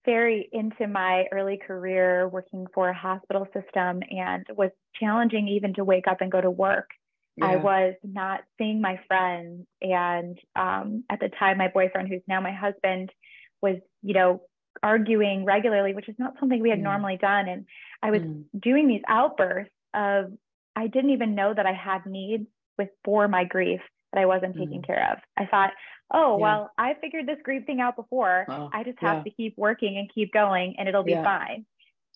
very 0.05 0.49
into 0.53 0.87
my 0.87 1.25
early 1.33 1.59
career 1.67 2.29
working 2.29 2.67
for 2.75 2.89
a 2.89 2.95
hospital 2.95 3.47
system 3.55 4.03
and 4.11 4.47
was 4.57 4.71
challenging 5.01 5.49
even 5.49 5.75
to 5.75 5.85
wake 5.85 6.07
up 6.07 6.21
and 6.21 6.31
go 6.31 6.41
to 6.41 6.51
work. 6.51 6.91
Yeah. 7.37 7.47
I 7.47 7.57
was 7.57 7.95
not 8.05 8.41
seeing 8.59 8.81
my 8.81 9.01
friends. 9.09 9.67
And 9.83 10.39
um, 10.55 11.05
at 11.11 11.21
the 11.21 11.31
time, 11.39 11.59
my 11.59 11.69
boyfriend, 11.69 12.09
who's 12.09 12.23
now 12.29 12.41
my 12.41 12.53
husband, 12.53 13.11
was, 13.61 13.77
you 14.03 14.15
know, 14.15 14.43
arguing 14.83 15.45
regularly, 15.45 15.95
which 15.95 16.09
is 16.09 16.17
not 16.19 16.35
something 16.39 16.61
we 16.61 16.71
had 16.71 16.79
mm. 16.79 16.85
normally 16.85 17.17
done. 17.17 17.49
And 17.49 17.67
I 18.03 18.11
was 18.11 18.21
mm. 18.21 18.45
doing 18.61 18.87
these 18.87 19.03
outbursts 19.09 19.73
of, 19.95 20.33
I 20.77 20.87
didn't 20.87 21.11
even 21.11 21.35
know 21.35 21.55
that 21.55 21.67
I 21.67 21.73
had 21.73 22.07
needs 22.07 22.47
with 22.79 22.89
for 23.05 23.27
my 23.27 23.45
grief 23.45 23.81
that 24.13 24.21
I 24.21 24.27
wasn't 24.27 24.57
taking 24.57 24.83
mm. 24.83 24.87
care 24.87 25.13
of. 25.13 25.19
I 25.37 25.47
thought, 25.47 25.71
oh, 26.11 26.39
yeah. 26.39 26.43
well, 26.43 26.71
I 26.79 26.95
figured 27.01 27.27
this 27.27 27.39
grief 27.43 27.67
thing 27.67 27.81
out 27.81 27.97
before. 27.97 28.47
Oh, 28.49 28.71
I 28.73 28.85
just 28.85 28.99
have 29.01 29.19
yeah. 29.19 29.23
to 29.25 29.31
keep 29.31 29.57
working 29.57 29.97
and 29.99 30.11
keep 30.15 30.33
going 30.33 30.77
and 30.79 30.89
it'll 30.89 31.05
be 31.05 31.13
yeah. 31.13 31.23
fine. 31.25 31.67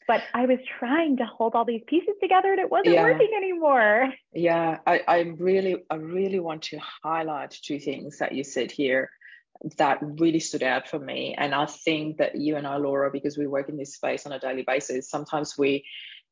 but 0.08 0.22
I 0.32 0.46
was 0.46 0.58
trying 0.78 1.18
to 1.18 1.26
hold 1.26 1.54
all 1.54 1.66
these 1.66 1.82
pieces 1.86 2.14
together 2.20 2.50
and 2.50 2.58
it 2.58 2.70
wasn't 2.70 2.96
working 2.96 3.30
anymore. 3.36 4.08
Yeah, 4.32 4.78
I, 4.86 5.02
I 5.06 5.18
really, 5.38 5.84
I 5.90 5.96
really 5.96 6.40
want 6.40 6.62
to 6.62 6.78
highlight 7.04 7.50
two 7.62 7.78
things 7.78 8.18
that 8.18 8.32
you 8.32 8.42
said 8.42 8.70
here 8.70 9.10
that 9.76 9.98
really 10.00 10.40
stood 10.40 10.62
out 10.62 10.88
for 10.88 10.98
me. 10.98 11.34
And 11.36 11.54
I 11.54 11.66
think 11.66 12.18
that 12.18 12.36
you 12.36 12.56
and 12.56 12.66
I, 12.66 12.76
Laura, 12.76 13.10
because 13.10 13.36
we 13.36 13.46
work 13.46 13.68
in 13.68 13.76
this 13.76 13.94
space 13.94 14.24
on 14.24 14.32
a 14.32 14.38
daily 14.38 14.62
basis, 14.62 15.10
sometimes 15.10 15.58
we 15.58 15.84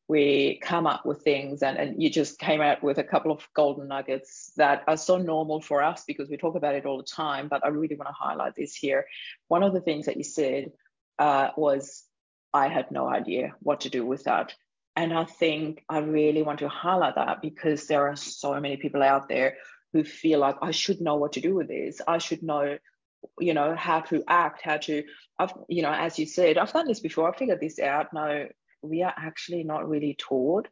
we 0.09 0.61
come 0.63 0.87
up 0.87 1.05
with 1.05 1.23
things 1.23 1.63
and, 1.63 1.77
and 1.77 2.01
you 2.01 2.09
just 2.09 2.39
came 2.39 2.61
out 2.61 2.83
with 2.83 2.99
a 2.99 3.05
couple 3.05 3.33
of 3.33 3.47
golden 3.55 3.89
nuggets 3.89 4.53
that 4.57 4.85
are 4.87 4.97
so 4.97 5.19
normal 5.19 5.61
for 5.61 5.83
us 5.83 6.05
because 6.07 6.29
we 6.29 6.37
talk 6.37 6.55
about 6.55 6.75
it 6.75 6.87
all 6.87 6.99
the 6.99 7.03
time 7.03 7.49
but 7.49 7.65
i 7.65 7.69
really 7.69 7.97
want 7.97 8.09
to 8.09 8.15
highlight 8.15 8.55
this 8.55 8.75
here 8.75 9.07
one 9.49 9.63
of 9.63 9.73
the 9.73 9.81
things 9.81 10.07
that 10.07 10.17
you 10.17 10.25
said 10.25 10.71
uh, 11.19 11.51
was 11.57 12.05
I 12.57 12.69
had 12.69 12.91
no 12.91 13.07
idea 13.07 13.55
what 13.61 13.83
to 13.83 13.91
do 13.91 14.05
with 14.07 14.25
that. 14.25 14.55
And 14.95 15.13
I 15.13 15.25
think 15.25 15.85
I 15.91 15.99
really 15.99 16.43
want 16.43 16.61
to 16.61 16.69
highlight 16.69 17.17
that 17.17 17.43
because 17.43 17.87
there 17.87 18.09
are 18.09 18.17
so 18.17 18.59
many 18.59 18.79
people 18.79 19.03
out 19.03 19.29
there 19.29 19.57
who 19.93 20.05
feel 20.05 20.39
like 20.39 20.57
I 20.63 20.71
should 20.71 21.03
know 21.03 21.17
what 21.17 21.35
to 21.35 21.43
do 21.43 21.55
with 21.55 21.69
this. 21.69 22.01
I 22.09 22.17
should 22.17 22.43
know, 22.43 22.79
you 23.39 23.53
know, 23.53 23.75
how 23.77 24.01
to 24.01 24.25
act, 24.27 24.63
how 24.63 24.79
to, 24.79 25.05
I've, 25.39 25.53
you 25.69 25.83
know, 25.83 25.93
as 25.93 26.19
you 26.19 26.25
said, 26.25 26.57
I've 26.57 26.73
done 26.73 26.89
this 26.89 27.01
before. 27.01 27.31
I 27.31 27.37
figured 27.37 27.61
this 27.61 27.79
out. 27.79 28.15
No, 28.15 28.49
we 28.83 29.03
are 29.03 29.15
actually 29.17 29.65
not 29.65 29.89
really 29.89 30.17
taught 30.19 30.69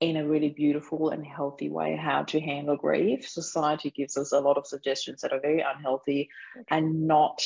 in 0.00 0.16
a 0.16 0.26
really 0.26 0.50
beautiful 0.50 1.10
and 1.10 1.24
healthy 1.24 1.70
way 1.70 1.96
how 1.96 2.24
to 2.24 2.40
handle 2.40 2.76
grief. 2.76 3.28
Society 3.28 3.90
gives 3.90 4.16
us 4.16 4.32
a 4.32 4.40
lot 4.40 4.58
of 4.58 4.66
suggestions 4.66 5.20
that 5.20 5.32
are 5.32 5.40
very 5.40 5.62
unhealthy 5.62 6.28
and 6.68 7.06
not 7.06 7.42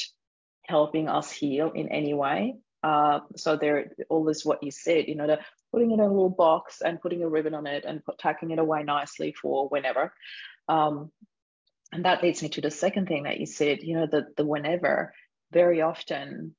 helping 0.65 1.09
us 1.09 1.31
heal 1.31 1.71
in 1.75 1.89
any 1.89 2.15
way. 2.15 2.57
Uh, 2.83 3.21
so 3.37 3.57
there, 3.57 3.93
all 4.09 4.25
this 4.25 4.45
what 4.45 4.63
you 4.63 4.71
said, 4.71 5.09
you 5.09 5.15
know, 5.15 5.27
the 5.27 5.39
putting 5.73 5.91
it 5.91 5.95
in 5.95 6.01
a 6.01 6.09
little 6.09 6.31
box 6.31 6.81
and 6.81 7.01
putting 7.01 7.23
a 7.23 7.29
ribbon 7.29 7.55
on 7.55 7.67
it 7.67 7.85
and 7.85 8.05
put, 8.05 8.19
tucking 8.19 8.51
it 8.51 8.59
away 8.59 8.83
nicely 8.83 9.35
for 9.41 9.69
whenever. 9.69 10.13
Um, 10.69 11.11
and 11.93 12.05
that 12.05 12.23
leads 12.23 12.43
me 12.43 12.49
to 12.51 12.61
the 12.61 12.71
second 12.71 13.07
thing 13.09 13.25
that 13.25 13.41
you 13.41 13.47
said, 13.47 13.83
you 13.83 13.97
know, 13.97 14.07
the 14.11 14.27
the 14.37 14.45
whenever. 14.45 15.13
Very 15.51 15.81
often, 15.81 16.55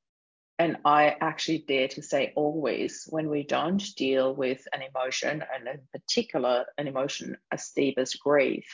and 0.60 0.78
I 0.86 1.16
actually 1.22 1.66
dare 1.68 1.88
to 1.88 2.04
say 2.04 2.34
always, 2.36 3.08
when 3.10 3.30
we 3.30 3.44
don't 3.44 3.84
deal 3.96 4.36
with 4.36 4.68
an 4.74 4.82
emotion, 4.82 5.44
and 5.54 5.68
in 5.68 5.80
particular 5.92 6.66
an 6.78 6.88
emotion 6.88 7.38
as 7.52 7.72
deep 7.76 7.98
as 7.98 8.14
grief, 8.14 8.66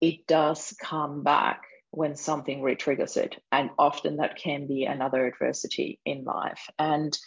it 0.00 0.26
does 0.26 0.76
come 0.82 1.22
back 1.22 1.62
when 1.90 2.16
something 2.16 2.60
re-triggers 2.60 3.16
it. 3.16 3.36
And 3.50 3.70
often 3.78 4.16
that 4.16 4.36
can 4.36 4.66
be 4.66 4.84
another 4.84 5.26
adversity 5.26 6.00
in 6.04 6.24
life. 6.24 6.68
And 6.78 7.18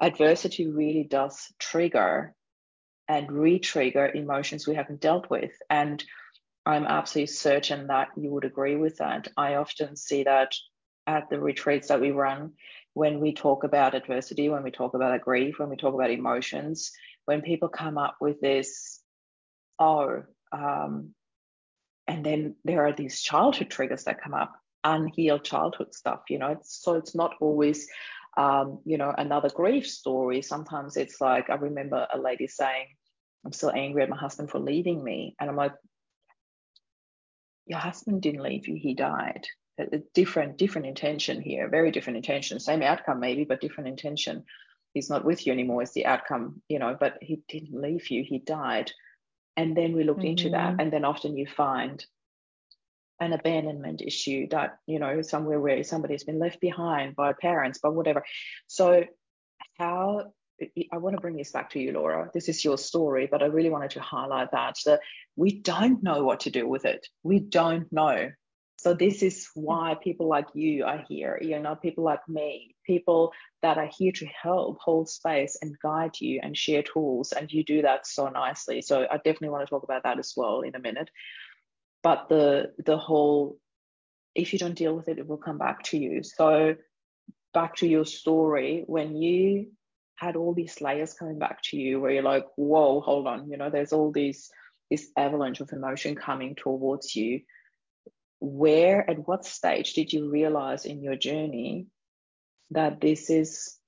adversity 0.00 0.68
really 0.68 1.06
does 1.08 1.50
trigger 1.58 2.34
and 3.08 3.32
re-trigger 3.32 4.06
emotions 4.06 4.66
we 4.66 4.74
haven't 4.74 5.00
dealt 5.00 5.30
with. 5.30 5.52
And 5.70 6.04
i'm 6.64 6.84
absolutely 6.84 7.26
certain 7.26 7.88
that 7.88 8.08
you 8.16 8.30
would 8.30 8.44
agree 8.44 8.76
with 8.76 8.98
that. 8.98 9.28
I 9.36 9.54
often 9.54 9.96
see 9.96 10.24
that 10.24 10.54
at 11.06 11.28
the 11.30 11.38
retreats 11.38 11.88
that 11.88 12.00
we 12.00 12.10
run 12.10 12.52
when 12.94 13.20
we 13.20 13.32
talk 13.32 13.64
about 13.64 13.94
adversity 13.94 14.48
when 14.48 14.62
we 14.62 14.70
talk 14.70 14.94
about 14.94 15.20
grief 15.20 15.58
when 15.58 15.68
we 15.68 15.76
talk 15.76 15.94
about 15.94 16.10
emotions 16.10 16.92
when 17.24 17.42
people 17.42 17.68
come 17.68 17.98
up 17.98 18.16
with 18.20 18.40
this 18.40 19.00
oh 19.78 20.22
um, 20.52 21.14
and 22.06 22.24
then 22.24 22.54
there 22.64 22.86
are 22.86 22.92
these 22.92 23.22
childhood 23.22 23.70
triggers 23.70 24.04
that 24.04 24.22
come 24.22 24.34
up 24.34 24.52
unhealed 24.84 25.44
childhood 25.44 25.94
stuff 25.94 26.22
you 26.28 26.38
know? 26.38 26.48
It's, 26.48 26.82
so 26.82 26.94
it's 26.94 27.14
not 27.14 27.34
always 27.40 27.88
um, 28.36 28.80
you 28.84 28.96
know 28.96 29.14
another 29.16 29.50
grief 29.50 29.86
story. 29.86 30.40
Sometimes 30.42 30.96
it's 30.96 31.20
like 31.20 31.50
i 31.50 31.54
remember 31.54 32.06
a 32.12 32.18
lady 32.18 32.46
saying 32.46 32.86
i'm 33.44 33.52
still 33.52 33.72
angry 33.74 34.02
at 34.02 34.08
my 34.08 34.16
husband 34.16 34.50
for 34.50 34.58
leaving 34.58 35.02
me 35.02 35.34
and 35.38 35.50
i'm 35.50 35.56
like 35.56 35.74
your 37.66 37.78
husband 37.78 38.22
didn't 38.22 38.42
leave 38.42 38.66
you 38.68 38.76
he 38.76 38.94
died 38.94 39.46
a, 39.78 40.02
different 40.14 40.58
different 40.58 40.86
intention 40.86 41.40
here 41.40 41.68
very 41.68 41.90
different 41.90 42.16
intention 42.16 42.60
same 42.60 42.82
outcome 42.82 43.20
maybe 43.20 43.44
but 43.44 43.60
different 43.60 43.88
intention 43.88 44.44
he's 44.94 45.10
not 45.10 45.24
with 45.24 45.46
you 45.46 45.52
anymore 45.52 45.82
is 45.82 45.92
the 45.92 46.06
outcome 46.06 46.60
you 46.68 46.78
know 46.78 46.96
but 46.98 47.16
he 47.20 47.42
didn't 47.48 47.80
leave 47.80 48.10
you 48.10 48.22
he 48.22 48.38
died 48.38 48.92
and 49.56 49.76
then 49.76 49.92
we 49.92 50.04
looked 50.04 50.20
mm-hmm. 50.20 50.28
into 50.28 50.50
that. 50.50 50.72
Mm-hmm. 50.72 50.80
And 50.80 50.92
then 50.92 51.04
often 51.04 51.36
you 51.36 51.46
find 51.46 52.04
an 53.20 53.32
abandonment 53.32 54.02
issue 54.02 54.48
that, 54.50 54.78
you 54.86 54.98
know, 54.98 55.22
somewhere 55.22 55.60
where 55.60 55.84
somebody's 55.84 56.24
been 56.24 56.38
left 56.38 56.60
behind 56.60 57.14
by 57.14 57.32
parents, 57.32 57.78
by 57.78 57.88
whatever. 57.88 58.24
So, 58.66 59.04
how 59.78 60.32
I 60.92 60.96
want 60.98 61.16
to 61.16 61.20
bring 61.20 61.36
this 61.36 61.52
back 61.52 61.70
to 61.70 61.80
you, 61.80 61.92
Laura. 61.92 62.30
This 62.32 62.48
is 62.48 62.64
your 62.64 62.78
story, 62.78 63.28
but 63.30 63.42
I 63.42 63.46
really 63.46 63.70
wanted 63.70 63.90
to 63.92 64.00
highlight 64.00 64.52
that 64.52 64.76
that 64.86 65.00
we 65.34 65.60
don't 65.60 66.02
know 66.02 66.24
what 66.24 66.40
to 66.40 66.50
do 66.50 66.68
with 66.68 66.84
it. 66.84 67.06
We 67.22 67.40
don't 67.40 67.92
know. 67.92 68.30
So 68.82 68.94
this 68.94 69.22
is 69.22 69.48
why 69.54 69.94
people 70.02 70.26
like 70.26 70.48
you 70.54 70.84
are 70.84 71.04
here, 71.08 71.38
you 71.40 71.56
know, 71.60 71.76
people 71.76 72.02
like 72.02 72.28
me, 72.28 72.74
people 72.84 73.32
that 73.62 73.78
are 73.78 73.88
here 73.96 74.10
to 74.10 74.26
help 74.26 74.78
hold 74.80 75.08
space 75.08 75.56
and 75.62 75.78
guide 75.80 76.16
you 76.18 76.40
and 76.42 76.56
share 76.56 76.82
tools. 76.82 77.30
And 77.30 77.48
you 77.52 77.62
do 77.62 77.82
that 77.82 78.08
so 78.08 78.28
nicely. 78.28 78.82
So 78.82 79.06
I 79.08 79.18
definitely 79.18 79.50
want 79.50 79.64
to 79.64 79.70
talk 79.70 79.84
about 79.84 80.02
that 80.02 80.18
as 80.18 80.32
well 80.36 80.62
in 80.62 80.74
a 80.74 80.80
minute. 80.80 81.10
But 82.02 82.28
the 82.28 82.72
the 82.84 82.96
whole 82.96 83.56
if 84.34 84.52
you 84.52 84.58
don't 84.58 84.74
deal 84.74 84.96
with 84.96 85.08
it, 85.08 85.20
it 85.20 85.28
will 85.28 85.36
come 85.36 85.58
back 85.58 85.84
to 85.84 85.96
you. 85.96 86.24
So 86.24 86.74
back 87.54 87.76
to 87.76 87.86
your 87.86 88.04
story, 88.04 88.82
when 88.88 89.14
you 89.14 89.70
had 90.16 90.34
all 90.34 90.54
these 90.54 90.80
layers 90.80 91.14
coming 91.14 91.38
back 91.38 91.62
to 91.70 91.76
you 91.76 92.00
where 92.00 92.10
you're 92.10 92.24
like, 92.24 92.46
whoa, 92.56 93.00
hold 93.00 93.28
on, 93.28 93.48
you 93.48 93.58
know, 93.58 93.70
there's 93.70 93.92
all 93.92 94.10
these 94.10 94.50
this 94.90 95.08
avalanche 95.16 95.60
of 95.60 95.72
emotion 95.72 96.16
coming 96.16 96.56
towards 96.56 97.14
you 97.14 97.42
where 98.42 99.08
at 99.08 99.28
what 99.28 99.44
stage 99.44 99.92
did 99.94 100.12
you 100.12 100.28
realize 100.28 100.84
in 100.84 101.00
your 101.00 101.14
journey 101.14 101.86
that 102.72 103.00
this 103.00 103.30
is 103.30 103.78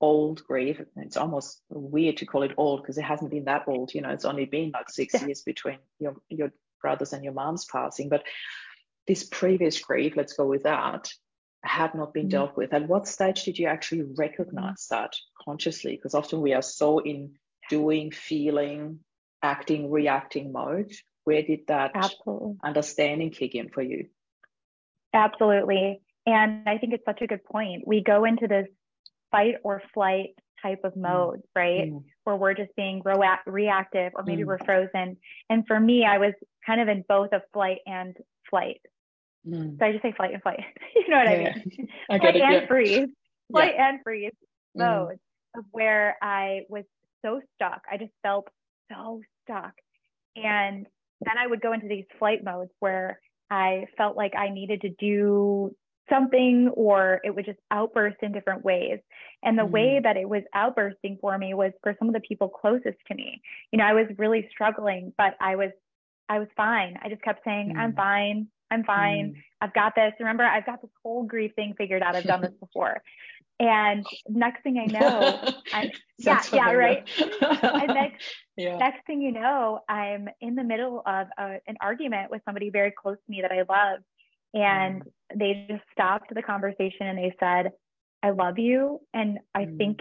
old 0.00 0.42
grief 0.44 0.80
it's 0.96 1.18
almost 1.18 1.60
weird 1.68 2.16
to 2.16 2.24
call 2.24 2.42
it 2.42 2.54
old 2.56 2.80
because 2.80 2.96
it 2.96 3.04
hasn't 3.04 3.30
been 3.30 3.44
that 3.44 3.68
old 3.68 3.92
you 3.92 4.00
know 4.00 4.08
it's 4.08 4.24
only 4.24 4.46
been 4.46 4.70
like 4.72 4.88
six 4.88 5.12
yeah. 5.12 5.26
years 5.26 5.42
between 5.42 5.78
your 5.98 6.16
your 6.30 6.50
brothers 6.80 7.12
and 7.12 7.22
your 7.22 7.34
mom's 7.34 7.66
passing 7.66 8.08
but 8.08 8.24
this 9.06 9.24
previous 9.24 9.78
grief 9.78 10.14
let's 10.16 10.32
go 10.32 10.46
with 10.46 10.62
that 10.62 11.06
had 11.62 11.94
not 11.94 12.14
been 12.14 12.24
mm-hmm. 12.24 12.30
dealt 12.30 12.56
with 12.56 12.72
at 12.72 12.88
what 12.88 13.06
stage 13.06 13.44
did 13.44 13.58
you 13.58 13.66
actually 13.66 14.04
recognize 14.16 14.86
that 14.90 15.12
consciously 15.44 15.96
because 15.96 16.14
often 16.14 16.40
we 16.40 16.54
are 16.54 16.62
so 16.62 16.98
in 16.98 17.32
doing 17.68 18.10
feeling 18.10 19.00
acting 19.42 19.90
reacting 19.90 20.50
mode 20.50 20.92
where 21.24 21.42
did 21.42 21.66
that 21.68 21.92
Absolutely. 21.94 22.56
understanding 22.62 23.30
kick 23.30 23.54
in 23.54 23.68
for 23.68 23.82
you? 23.82 24.06
Absolutely. 25.12 26.00
And 26.26 26.68
I 26.68 26.78
think 26.78 26.92
it's 26.92 27.04
such 27.04 27.22
a 27.22 27.26
good 27.26 27.44
point. 27.44 27.86
We 27.86 28.02
go 28.02 28.24
into 28.24 28.46
this 28.46 28.66
fight 29.30 29.56
or 29.62 29.82
flight 29.92 30.30
type 30.62 30.80
of 30.84 30.94
mm. 30.94 31.02
mode, 31.02 31.38
mm. 31.38 31.42
right? 31.54 31.92
Mm. 31.92 32.04
Where 32.24 32.36
we're 32.36 32.54
just 32.54 32.74
being 32.76 33.02
re- 33.04 33.38
reactive 33.46 34.12
or 34.14 34.22
maybe 34.24 34.42
mm. 34.42 34.46
we're 34.46 34.58
frozen. 34.58 35.16
And 35.50 35.66
for 35.66 35.78
me, 35.78 36.04
I 36.04 36.18
was 36.18 36.32
kind 36.66 36.80
of 36.80 36.88
in 36.88 37.04
both 37.08 37.32
of 37.32 37.42
flight 37.52 37.78
and 37.86 38.16
flight. 38.48 38.80
Mm. 39.46 39.78
So 39.78 39.84
I 39.84 39.92
just 39.92 40.02
say 40.02 40.12
flight 40.12 40.32
and 40.32 40.42
flight. 40.42 40.60
you 40.96 41.08
know 41.08 41.18
what 41.18 41.26
yeah. 41.26 41.32
I 41.54 41.54
mean? 41.54 41.88
I 42.10 42.18
flight 42.18 42.36
it, 42.36 42.42
and 42.42 42.52
yeah. 42.52 42.66
freeze. 42.66 43.08
Flight 43.50 43.74
yeah. 43.76 43.88
and 43.88 43.98
freeze 44.02 44.32
mm. 44.76 44.80
mode 44.80 45.18
of 45.56 45.64
where 45.70 46.16
I 46.22 46.62
was 46.68 46.84
so 47.24 47.40
stuck. 47.54 47.82
I 47.90 47.98
just 47.98 48.12
felt 48.22 48.48
so 48.90 49.20
stuck. 49.44 49.74
And 50.36 50.86
then 51.24 51.38
I 51.38 51.46
would 51.46 51.60
go 51.60 51.72
into 51.72 51.88
these 51.88 52.06
flight 52.18 52.44
modes 52.44 52.70
where 52.80 53.20
I 53.50 53.86
felt 53.96 54.16
like 54.16 54.34
I 54.36 54.50
needed 54.50 54.82
to 54.82 54.90
do 54.90 55.74
something 56.08 56.70
or 56.74 57.20
it 57.24 57.34
would 57.34 57.46
just 57.46 57.58
outburst 57.70 58.16
in 58.22 58.32
different 58.32 58.64
ways. 58.64 58.98
And 59.42 59.58
the 59.58 59.62
mm. 59.62 59.70
way 59.70 60.00
that 60.02 60.16
it 60.16 60.28
was 60.28 60.42
outbursting 60.54 61.18
for 61.20 61.36
me 61.36 61.54
was 61.54 61.72
for 61.82 61.94
some 61.98 62.08
of 62.08 62.14
the 62.14 62.20
people 62.20 62.48
closest 62.48 62.98
to 63.08 63.14
me. 63.14 63.40
You 63.72 63.78
know, 63.78 63.84
I 63.84 63.94
was 63.94 64.06
really 64.18 64.48
struggling, 64.50 65.12
but 65.16 65.34
I 65.40 65.56
was 65.56 65.70
I 66.28 66.38
was 66.38 66.48
fine. 66.56 66.98
I 67.02 67.08
just 67.08 67.22
kept 67.22 67.44
saying, 67.44 67.74
mm. 67.74 67.78
I'm 67.78 67.94
fine. 67.94 68.48
I'm 68.70 68.84
fine. 68.84 69.34
Mm. 69.36 69.42
I've 69.60 69.74
got 69.74 69.94
this. 69.94 70.12
Remember, 70.18 70.42
I've 70.42 70.66
got 70.66 70.80
this 70.80 70.90
whole 71.02 71.24
grief 71.24 71.52
thing 71.54 71.74
figured 71.76 72.02
out. 72.02 72.16
I've 72.16 72.24
done 72.24 72.40
this 72.40 72.54
before. 72.60 73.02
And 73.60 74.04
next 74.28 74.62
thing 74.62 74.78
I 74.78 74.86
know, 74.86 75.52
I'm, 75.72 75.90
yeah, 76.18 76.42
yeah, 76.52 76.72
right. 76.72 77.08
and 77.40 77.88
next, 77.88 78.24
yeah. 78.56 78.76
next 78.78 79.06
thing 79.06 79.22
you 79.22 79.32
know, 79.32 79.80
I'm 79.88 80.28
in 80.40 80.56
the 80.56 80.64
middle 80.64 81.02
of 81.06 81.28
a, 81.38 81.58
an 81.66 81.76
argument 81.80 82.30
with 82.30 82.42
somebody 82.44 82.70
very 82.70 82.90
close 82.90 83.16
to 83.16 83.30
me 83.30 83.42
that 83.42 83.52
I 83.52 83.58
love. 83.58 84.00
And 84.54 85.02
mm. 85.02 85.08
they 85.36 85.66
just 85.68 85.84
stopped 85.92 86.34
the 86.34 86.42
conversation 86.42 87.06
and 87.06 87.18
they 87.18 87.34
said, 87.38 87.72
I 88.22 88.30
love 88.30 88.58
you. 88.58 89.00
And 89.12 89.38
I 89.54 89.66
mm. 89.66 89.76
think 89.76 90.00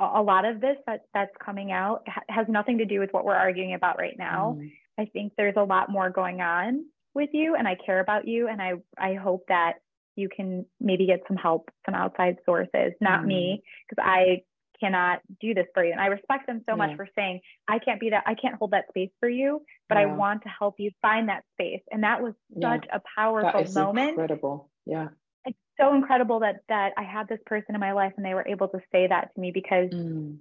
a 0.00 0.22
lot 0.22 0.44
of 0.44 0.60
this 0.60 0.76
that, 0.86 1.02
that's 1.12 1.34
coming 1.44 1.72
out 1.72 2.02
ha- 2.06 2.22
has 2.28 2.46
nothing 2.48 2.78
to 2.78 2.84
do 2.84 3.00
with 3.00 3.12
what 3.12 3.24
we're 3.24 3.34
arguing 3.34 3.74
about 3.74 3.98
right 3.98 4.16
now. 4.16 4.56
Mm. 4.58 4.72
I 4.98 5.04
think 5.06 5.32
there's 5.36 5.56
a 5.56 5.64
lot 5.64 5.90
more 5.90 6.10
going 6.10 6.40
on 6.40 6.84
with 7.14 7.30
you 7.32 7.54
and 7.56 7.66
I 7.66 7.76
care 7.84 8.00
about 8.00 8.26
you. 8.26 8.48
And 8.48 8.60
I, 8.62 8.74
I 8.96 9.14
hope 9.14 9.44
that 9.48 9.74
you 10.18 10.28
can 10.28 10.66
maybe 10.80 11.06
get 11.06 11.20
some 11.28 11.36
help, 11.36 11.70
some 11.86 11.94
outside 11.94 12.36
sources, 12.44 12.92
not 13.00 13.22
mm. 13.22 13.26
me, 13.26 13.62
because 13.88 14.04
I 14.04 14.42
cannot 14.80 15.20
do 15.40 15.54
this 15.54 15.66
for 15.74 15.84
you. 15.84 15.92
And 15.92 16.00
I 16.00 16.06
respect 16.06 16.46
them 16.46 16.62
so 16.68 16.72
yeah. 16.72 16.86
much 16.86 16.96
for 16.96 17.08
saying, 17.16 17.40
I 17.68 17.78
can't 17.78 18.00
be 18.00 18.10
that, 18.10 18.24
I 18.26 18.34
can't 18.34 18.56
hold 18.56 18.72
that 18.72 18.86
space 18.88 19.10
for 19.20 19.28
you, 19.28 19.62
but 19.88 19.96
yeah. 19.96 20.02
I 20.02 20.06
want 20.06 20.42
to 20.42 20.48
help 20.48 20.74
you 20.78 20.90
find 21.02 21.28
that 21.28 21.44
space. 21.54 21.82
And 21.90 22.02
that 22.04 22.22
was 22.22 22.34
such 22.60 22.84
yeah. 22.86 22.96
a 22.96 23.00
powerful 23.16 23.64
moment. 23.72 24.10
Incredible. 24.10 24.70
Yeah. 24.86 25.08
It's 25.44 25.58
so 25.80 25.94
incredible 25.94 26.40
that 26.40 26.60
that 26.68 26.92
I 26.96 27.04
had 27.04 27.28
this 27.28 27.40
person 27.46 27.74
in 27.74 27.80
my 27.80 27.92
life 27.92 28.12
and 28.16 28.24
they 28.24 28.34
were 28.34 28.46
able 28.46 28.68
to 28.68 28.80
say 28.92 29.06
that 29.06 29.34
to 29.34 29.40
me 29.40 29.50
because 29.52 29.90
mm. 29.90 30.38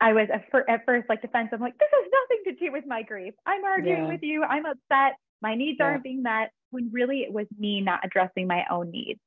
I 0.00 0.12
was 0.12 0.28
at, 0.32 0.44
fir- 0.50 0.66
at 0.68 0.84
first 0.84 1.08
like 1.08 1.22
defensive, 1.22 1.60
like, 1.60 1.78
this 1.78 1.88
has 1.90 2.10
nothing 2.20 2.44
to 2.46 2.64
do 2.64 2.72
with 2.72 2.84
my 2.86 3.02
grief. 3.02 3.34
I'm 3.46 3.64
arguing 3.64 4.08
with 4.08 4.22
you. 4.22 4.42
I'm 4.42 4.66
upset. 4.66 5.16
My 5.42 5.54
needs 5.54 5.78
aren't 5.80 6.02
being 6.02 6.22
met. 6.22 6.50
When 6.70 6.90
really 6.92 7.20
it 7.20 7.32
was 7.32 7.46
me 7.58 7.80
not 7.80 8.00
addressing 8.04 8.46
my 8.46 8.64
own 8.70 8.90
needs. 8.90 9.20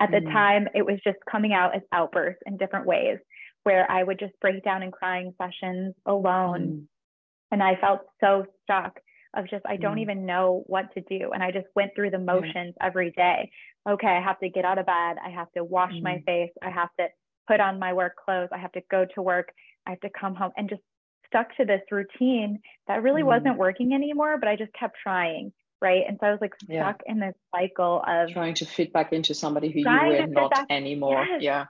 At 0.00 0.10
the 0.10 0.18
mm. 0.18 0.32
time, 0.32 0.68
it 0.74 0.84
was 0.84 0.98
just 1.04 1.18
coming 1.30 1.52
out 1.52 1.74
as 1.74 1.82
outbursts 1.92 2.42
in 2.46 2.56
different 2.56 2.86
ways 2.86 3.18
where 3.62 3.90
I 3.90 4.02
would 4.02 4.18
just 4.18 4.34
break 4.40 4.62
down 4.62 4.82
in 4.82 4.90
crying 4.90 5.34
sessions 5.40 5.94
alone. 6.04 6.60
Mm. 6.60 6.86
And 7.50 7.62
I 7.62 7.76
felt 7.80 8.00
so 8.20 8.44
stuck 8.64 8.98
of 9.34 9.48
just, 9.48 9.64
I 9.66 9.76
don't 9.76 9.96
mm. 9.96 10.02
even 10.02 10.26
know 10.26 10.62
what 10.66 10.92
to 10.94 11.00
do. 11.00 11.30
And 11.32 11.42
I 11.42 11.50
just 11.50 11.66
went 11.74 11.92
through 11.94 12.10
the 12.10 12.18
motions 12.18 12.74
yeah. 12.78 12.86
every 12.86 13.10
day. 13.12 13.50
Okay, 13.88 14.06
I 14.06 14.20
have 14.22 14.38
to 14.40 14.48
get 14.48 14.64
out 14.64 14.78
of 14.78 14.86
bed. 14.86 15.16
I 15.24 15.30
have 15.34 15.50
to 15.52 15.64
wash 15.64 15.92
mm. 15.92 16.02
my 16.02 16.22
face. 16.26 16.50
I 16.62 16.70
have 16.70 16.90
to 17.00 17.06
put 17.48 17.60
on 17.60 17.78
my 17.78 17.92
work 17.92 18.14
clothes. 18.22 18.48
I 18.52 18.58
have 18.58 18.72
to 18.72 18.82
go 18.90 19.06
to 19.14 19.22
work. 19.22 19.52
I 19.86 19.90
have 19.90 20.00
to 20.00 20.10
come 20.10 20.34
home 20.34 20.52
and 20.56 20.68
just 20.68 20.82
stuck 21.36 21.56
to 21.56 21.64
this 21.64 21.82
routine 21.90 22.60
that 22.88 23.02
really 23.02 23.22
mm. 23.22 23.26
wasn't 23.26 23.58
working 23.58 23.92
anymore, 23.92 24.38
but 24.38 24.48
I 24.48 24.56
just 24.56 24.72
kept 24.72 24.96
trying 25.02 25.52
right? 25.82 26.02
And 26.08 26.16
so 26.20 26.26
I 26.26 26.30
was 26.30 26.40
like 26.40 26.54
stuck 26.56 26.70
yeah. 27.06 27.12
in 27.12 27.20
this 27.20 27.34
cycle 27.54 28.02
of 28.06 28.30
trying 28.30 28.54
to 28.54 28.64
fit 28.64 28.92
back 28.92 29.12
into 29.12 29.34
somebody 29.34 29.68
who 29.68 29.80
you 29.80 29.84
were 29.86 30.26
not 30.26 30.50
back, 30.50 30.66
anymore. 30.70 31.24
Yes. 31.28 31.42
Yeah. 31.42 31.64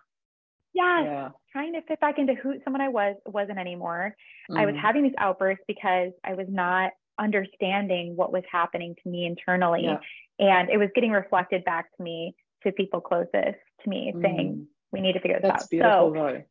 Yes. 0.72 1.02
Yeah. 1.04 1.28
Trying 1.52 1.72
to 1.72 1.82
fit 1.82 2.00
back 2.00 2.18
into 2.18 2.34
who 2.34 2.54
someone 2.64 2.80
I 2.80 2.88
was 2.88 3.16
wasn't 3.26 3.58
anymore. 3.58 4.14
Mm. 4.50 4.58
I 4.58 4.66
was 4.66 4.74
mm. 4.74 4.80
having 4.80 5.02
these 5.02 5.14
outbursts 5.18 5.64
because 5.66 6.12
I 6.22 6.34
was 6.34 6.46
not 6.48 6.92
understanding 7.18 8.14
what 8.14 8.32
was 8.32 8.42
happening 8.50 8.94
to 9.02 9.08
me 9.08 9.26
internally. 9.26 9.84
Yeah. 9.84 9.98
And 10.38 10.68
it 10.70 10.76
was 10.76 10.90
getting 10.94 11.12
reflected 11.12 11.64
back 11.64 11.86
to 11.96 12.02
me 12.02 12.34
to 12.62 12.72
people 12.72 13.00
closest 13.00 13.32
to 13.34 13.88
me 13.88 14.12
mm. 14.14 14.22
saying, 14.22 14.66
we 14.92 15.00
need 15.00 15.14
to 15.14 15.20
figure 15.20 15.40
this 15.40 15.50
that's 15.50 15.64
out. 15.64 15.70
Beautiful, 15.70 15.92
so, 15.92 16.12
though. 16.14 16.42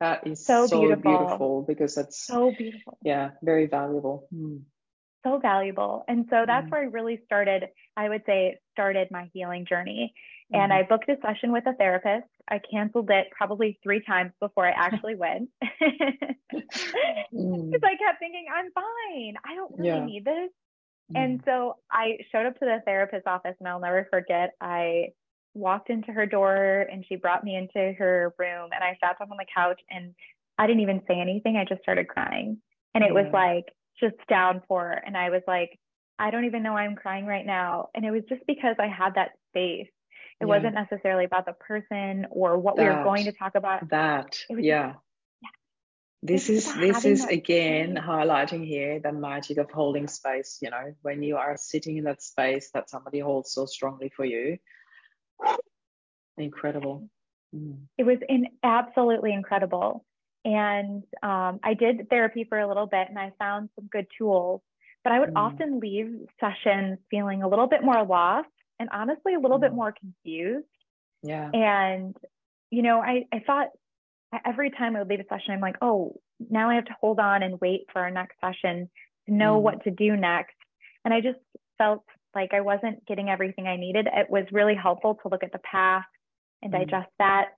That 0.00 0.26
is 0.26 0.44
so, 0.44 0.66
so 0.66 0.80
beautiful. 0.80 1.18
beautiful. 1.18 1.62
because 1.62 1.94
that's 1.94 2.18
so 2.18 2.52
beautiful. 2.56 2.98
Yeah, 3.02 3.30
very 3.42 3.66
valuable. 3.66 4.26
Mm 4.34 4.62
so 5.24 5.38
valuable. 5.38 6.04
And 6.08 6.26
so 6.30 6.44
that's 6.46 6.66
mm 6.66 6.70
where 6.70 6.82
I 6.82 6.84
really 6.84 7.20
started, 7.24 7.64
I 7.96 8.08
would 8.08 8.22
say, 8.26 8.58
started 8.72 9.08
my 9.10 9.28
healing 9.32 9.66
journey. 9.66 10.14
mm 10.52 10.58
And 10.58 10.72
I 10.72 10.82
booked 10.82 11.08
a 11.08 11.16
session 11.22 11.52
with 11.52 11.66
a 11.66 11.74
therapist. 11.74 12.28
I 12.48 12.60
canceled 12.70 13.10
it 13.10 13.26
probably 13.36 13.78
three 13.82 14.02
times 14.02 14.32
before 14.40 14.66
I 14.66 14.72
actually 14.72 15.14
went. 15.26 15.50
Because 17.32 17.80
mm. 17.80 17.84
I 17.84 17.96
kept 17.96 18.18
thinking, 18.18 18.46
I'm 18.52 18.72
fine. 18.72 19.34
I 19.44 19.54
don't 19.54 19.78
really 19.78 19.88
yeah. 19.88 20.04
need 20.04 20.24
this. 20.24 20.50
And 21.14 21.40
mm. 21.40 21.44
so 21.44 21.76
I 21.90 22.18
showed 22.32 22.46
up 22.46 22.54
to 22.58 22.64
the 22.64 22.82
therapist's 22.84 23.26
office, 23.26 23.54
and 23.60 23.68
I'll 23.68 23.80
never 23.80 24.08
forget. 24.10 24.54
I 24.60 25.10
walked 25.54 25.90
into 25.90 26.12
her 26.12 26.26
door 26.26 26.86
and 26.90 27.04
she 27.06 27.16
brought 27.16 27.44
me 27.44 27.56
into 27.56 27.92
her 27.98 28.34
room, 28.38 28.70
and 28.72 28.82
I 28.82 28.96
sat 29.00 29.18
down 29.18 29.30
on 29.30 29.36
the 29.36 29.46
couch 29.54 29.80
and 29.90 30.14
I 30.58 30.66
didn't 30.66 30.82
even 30.82 31.02
say 31.08 31.18
anything. 31.18 31.56
I 31.56 31.64
just 31.64 31.82
started 31.82 32.08
crying. 32.08 32.58
And 32.94 33.04
it 33.04 33.12
yeah. 33.14 33.22
was 33.22 33.32
like, 33.32 33.74
just 33.98 34.16
downpour. 34.28 35.02
And 35.04 35.16
I 35.16 35.30
was 35.30 35.42
like, 35.46 35.78
I 36.18 36.30
don't 36.30 36.44
even 36.44 36.62
know 36.62 36.72
why 36.72 36.84
I'm 36.84 36.96
crying 36.96 37.26
right 37.26 37.46
now. 37.46 37.88
And 37.94 38.04
it 38.04 38.10
was 38.10 38.22
just 38.28 38.42
because 38.46 38.76
I 38.78 38.88
had 38.88 39.14
that 39.14 39.30
space. 39.50 39.88
It 40.40 40.46
yeah. 40.46 40.46
wasn't 40.46 40.74
necessarily 40.74 41.24
about 41.24 41.46
the 41.46 41.52
person 41.52 42.26
or 42.30 42.58
what 42.58 42.76
that, 42.76 42.82
we 42.82 42.88
were 42.88 43.04
going 43.04 43.24
to 43.24 43.32
talk 43.32 43.54
about. 43.54 43.88
That, 43.90 44.38
yeah. 44.50 44.94
This 46.22 46.50
is 46.50 46.74
this 46.74 47.06
is 47.06 47.24
again 47.24 47.92
space. 47.92 48.04
highlighting 48.04 48.66
here 48.66 49.00
the 49.00 49.10
magic 49.10 49.56
of 49.56 49.70
holding 49.70 50.06
space. 50.06 50.58
You 50.60 50.68
know, 50.68 50.94
when 51.00 51.22
you 51.22 51.38
are 51.38 51.56
sitting 51.56 51.96
in 51.96 52.04
that 52.04 52.22
space 52.22 52.70
that 52.74 52.90
somebody 52.90 53.20
holds 53.20 53.52
so 53.52 53.64
strongly 53.64 54.10
for 54.14 54.26
you, 54.26 54.58
incredible. 56.38 57.08
Mm. 57.54 57.78
It 57.98 58.04
was 58.04 58.18
in 58.28 58.46
absolutely 58.62 59.32
incredible. 59.32 60.04
And 60.44 61.02
um, 61.22 61.60
I 61.62 61.74
did 61.78 62.08
therapy 62.08 62.46
for 62.48 62.58
a 62.58 62.66
little 62.66 62.86
bit 62.86 63.08
and 63.08 63.18
I 63.18 63.32
found 63.38 63.68
some 63.74 63.88
good 63.90 64.06
tools, 64.16 64.62
but 65.04 65.12
I 65.12 65.20
would 65.20 65.30
mm. 65.30 65.36
often 65.36 65.80
leave 65.80 66.20
sessions 66.40 66.98
feeling 67.10 67.42
a 67.42 67.48
little 67.48 67.66
bit 67.66 67.82
more 67.82 68.04
lost 68.04 68.48
and 68.78 68.88
honestly 68.92 69.34
a 69.34 69.40
little 69.40 69.58
mm. 69.58 69.62
bit 69.62 69.74
more 69.74 69.92
confused. 69.92 70.66
Yeah. 71.22 71.50
And, 71.52 72.16
you 72.70 72.82
know, 72.82 73.00
I, 73.00 73.26
I 73.32 73.40
thought 73.46 73.68
every 74.46 74.70
time 74.70 74.96
I 74.96 75.00
would 75.00 75.08
leave 75.08 75.20
a 75.20 75.24
session, 75.24 75.52
I'm 75.52 75.60
like, 75.60 75.76
oh, 75.82 76.18
now 76.48 76.70
I 76.70 76.76
have 76.76 76.86
to 76.86 76.96
hold 77.00 77.18
on 77.18 77.42
and 77.42 77.60
wait 77.60 77.86
for 77.92 78.00
our 78.00 78.10
next 78.10 78.36
session 78.40 78.88
to 79.26 79.34
know 79.34 79.58
mm. 79.58 79.62
what 79.62 79.84
to 79.84 79.90
do 79.90 80.16
next. 80.16 80.54
And 81.04 81.12
I 81.12 81.20
just 81.20 81.38
felt 81.76 82.04
like 82.34 82.54
I 82.54 82.60
wasn't 82.60 83.04
getting 83.06 83.28
everything 83.28 83.66
I 83.66 83.76
needed. 83.76 84.06
It 84.12 84.30
was 84.30 84.44
really 84.52 84.74
helpful 84.74 85.18
to 85.22 85.28
look 85.28 85.42
at 85.42 85.52
the 85.52 85.60
past 85.70 86.06
and 86.62 86.72
mm. 86.72 86.78
digest 86.78 87.10
that 87.18 87.48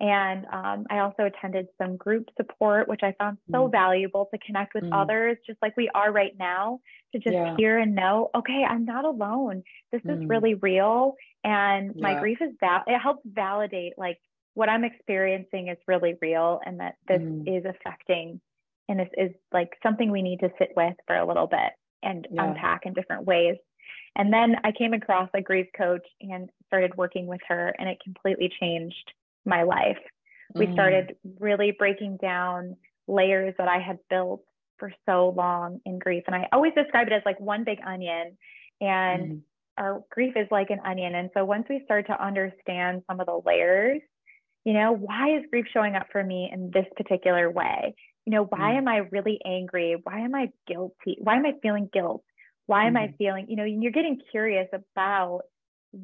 and 0.00 0.46
um, 0.52 0.86
I 0.90 1.00
also 1.00 1.24
attended 1.24 1.66
some 1.76 1.96
group 1.96 2.28
support, 2.36 2.86
which 2.88 3.00
I 3.02 3.14
found 3.18 3.38
so 3.50 3.66
mm. 3.66 3.72
valuable 3.72 4.28
to 4.32 4.38
connect 4.38 4.74
with 4.74 4.84
mm. 4.84 4.90
others, 4.92 5.38
just 5.44 5.58
like 5.60 5.76
we 5.76 5.90
are 5.92 6.12
right 6.12 6.34
now, 6.38 6.78
to 7.12 7.18
just 7.18 7.34
yeah. 7.34 7.56
hear 7.56 7.78
and 7.78 7.96
know, 7.96 8.30
okay, 8.34 8.64
I'm 8.68 8.84
not 8.84 9.04
alone. 9.04 9.64
This 9.90 10.02
is 10.04 10.24
really 10.26 10.54
real. 10.54 11.14
And 11.42 11.96
my 11.96 12.18
grief 12.20 12.38
is 12.40 12.50
val- 12.60 12.84
it 12.86 12.98
helps 12.98 13.22
validate 13.24 13.94
like 13.98 14.18
what 14.54 14.68
I'm 14.68 14.84
experiencing 14.84 15.68
is 15.68 15.78
really 15.88 16.14
real 16.20 16.60
and 16.64 16.78
that 16.80 16.94
this 17.08 17.20
mm. 17.20 17.58
is 17.58 17.64
affecting 17.64 18.40
and 18.88 19.00
this 19.00 19.08
is 19.16 19.30
like 19.52 19.70
something 19.82 20.10
we 20.10 20.22
need 20.22 20.40
to 20.40 20.50
sit 20.58 20.70
with 20.76 20.94
for 21.06 21.16
a 21.16 21.26
little 21.26 21.46
bit 21.46 21.72
and 22.02 22.26
yeah. 22.30 22.44
unpack 22.44 22.86
in 22.86 22.92
different 22.92 23.24
ways. 23.24 23.56
And 24.16 24.32
then 24.32 24.56
I 24.64 24.72
came 24.72 24.92
across 24.94 25.28
a 25.34 25.40
grief 25.40 25.66
coach 25.76 26.06
and 26.20 26.50
started 26.66 26.96
working 26.96 27.26
with 27.26 27.40
her, 27.48 27.74
and 27.78 27.88
it 27.88 27.98
completely 28.02 28.50
changed 28.60 29.12
my 29.44 29.62
life. 29.62 29.98
We 30.54 30.66
mm. 30.66 30.72
started 30.72 31.16
really 31.38 31.74
breaking 31.78 32.18
down 32.20 32.76
layers 33.06 33.54
that 33.58 33.68
I 33.68 33.78
had 33.80 33.98
built 34.10 34.42
for 34.78 34.92
so 35.06 35.34
long 35.36 35.80
in 35.84 35.98
grief. 35.98 36.24
And 36.26 36.36
I 36.36 36.48
always 36.52 36.72
describe 36.74 37.06
it 37.08 37.12
as 37.12 37.22
like 37.24 37.40
one 37.40 37.64
big 37.64 37.78
onion. 37.84 38.36
And 38.80 39.22
mm. 39.22 39.40
our 39.76 40.04
grief 40.10 40.34
is 40.36 40.46
like 40.50 40.70
an 40.70 40.80
onion. 40.84 41.14
And 41.14 41.30
so 41.34 41.44
once 41.44 41.66
we 41.68 41.82
start 41.84 42.06
to 42.06 42.24
understand 42.24 43.02
some 43.08 43.20
of 43.20 43.26
the 43.26 43.40
layers, 43.44 44.00
you 44.64 44.72
know, 44.72 44.92
why 44.92 45.36
is 45.36 45.44
grief 45.50 45.66
showing 45.72 45.94
up 45.94 46.06
for 46.12 46.22
me 46.22 46.50
in 46.52 46.70
this 46.72 46.86
particular 46.96 47.50
way? 47.50 47.94
You 48.26 48.32
know, 48.32 48.44
why 48.44 48.72
mm. 48.72 48.78
am 48.78 48.88
I 48.88 48.98
really 49.10 49.40
angry? 49.44 49.96
Why 50.02 50.20
am 50.20 50.34
I 50.34 50.50
guilty? 50.66 51.18
Why 51.20 51.36
am 51.36 51.46
I 51.46 51.52
feeling 51.62 51.88
guilt? 51.92 52.22
Why 52.68 52.86
am 52.86 52.96
I 52.98 53.08
mm. 53.08 53.16
feeling, 53.16 53.46
you 53.48 53.56
know, 53.56 53.64
you're 53.64 53.92
getting 53.92 54.20
curious 54.30 54.68
about 54.72 55.40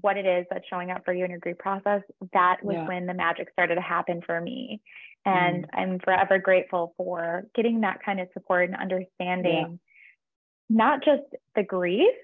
what 0.00 0.16
it 0.16 0.24
is 0.24 0.46
that's 0.50 0.66
showing 0.68 0.90
up 0.90 1.04
for 1.04 1.12
you 1.12 1.24
in 1.24 1.30
your 1.30 1.40
grief 1.40 1.58
process, 1.58 2.00
that 2.32 2.56
was 2.62 2.76
yeah. 2.76 2.88
when 2.88 3.06
the 3.06 3.12
magic 3.12 3.50
started 3.52 3.74
to 3.74 3.82
happen 3.82 4.22
for 4.24 4.40
me. 4.40 4.80
And 5.26 5.64
mm. 5.64 5.68
I'm 5.74 5.98
forever 6.00 6.38
grateful 6.38 6.94
for 6.96 7.44
getting 7.54 7.82
that 7.82 8.02
kind 8.02 8.18
of 8.18 8.28
support 8.32 8.70
and 8.70 8.80
understanding 8.80 9.78
yeah. 9.78 10.76
not 10.76 11.04
just 11.04 11.22
the 11.54 11.62
grief, 11.62 12.14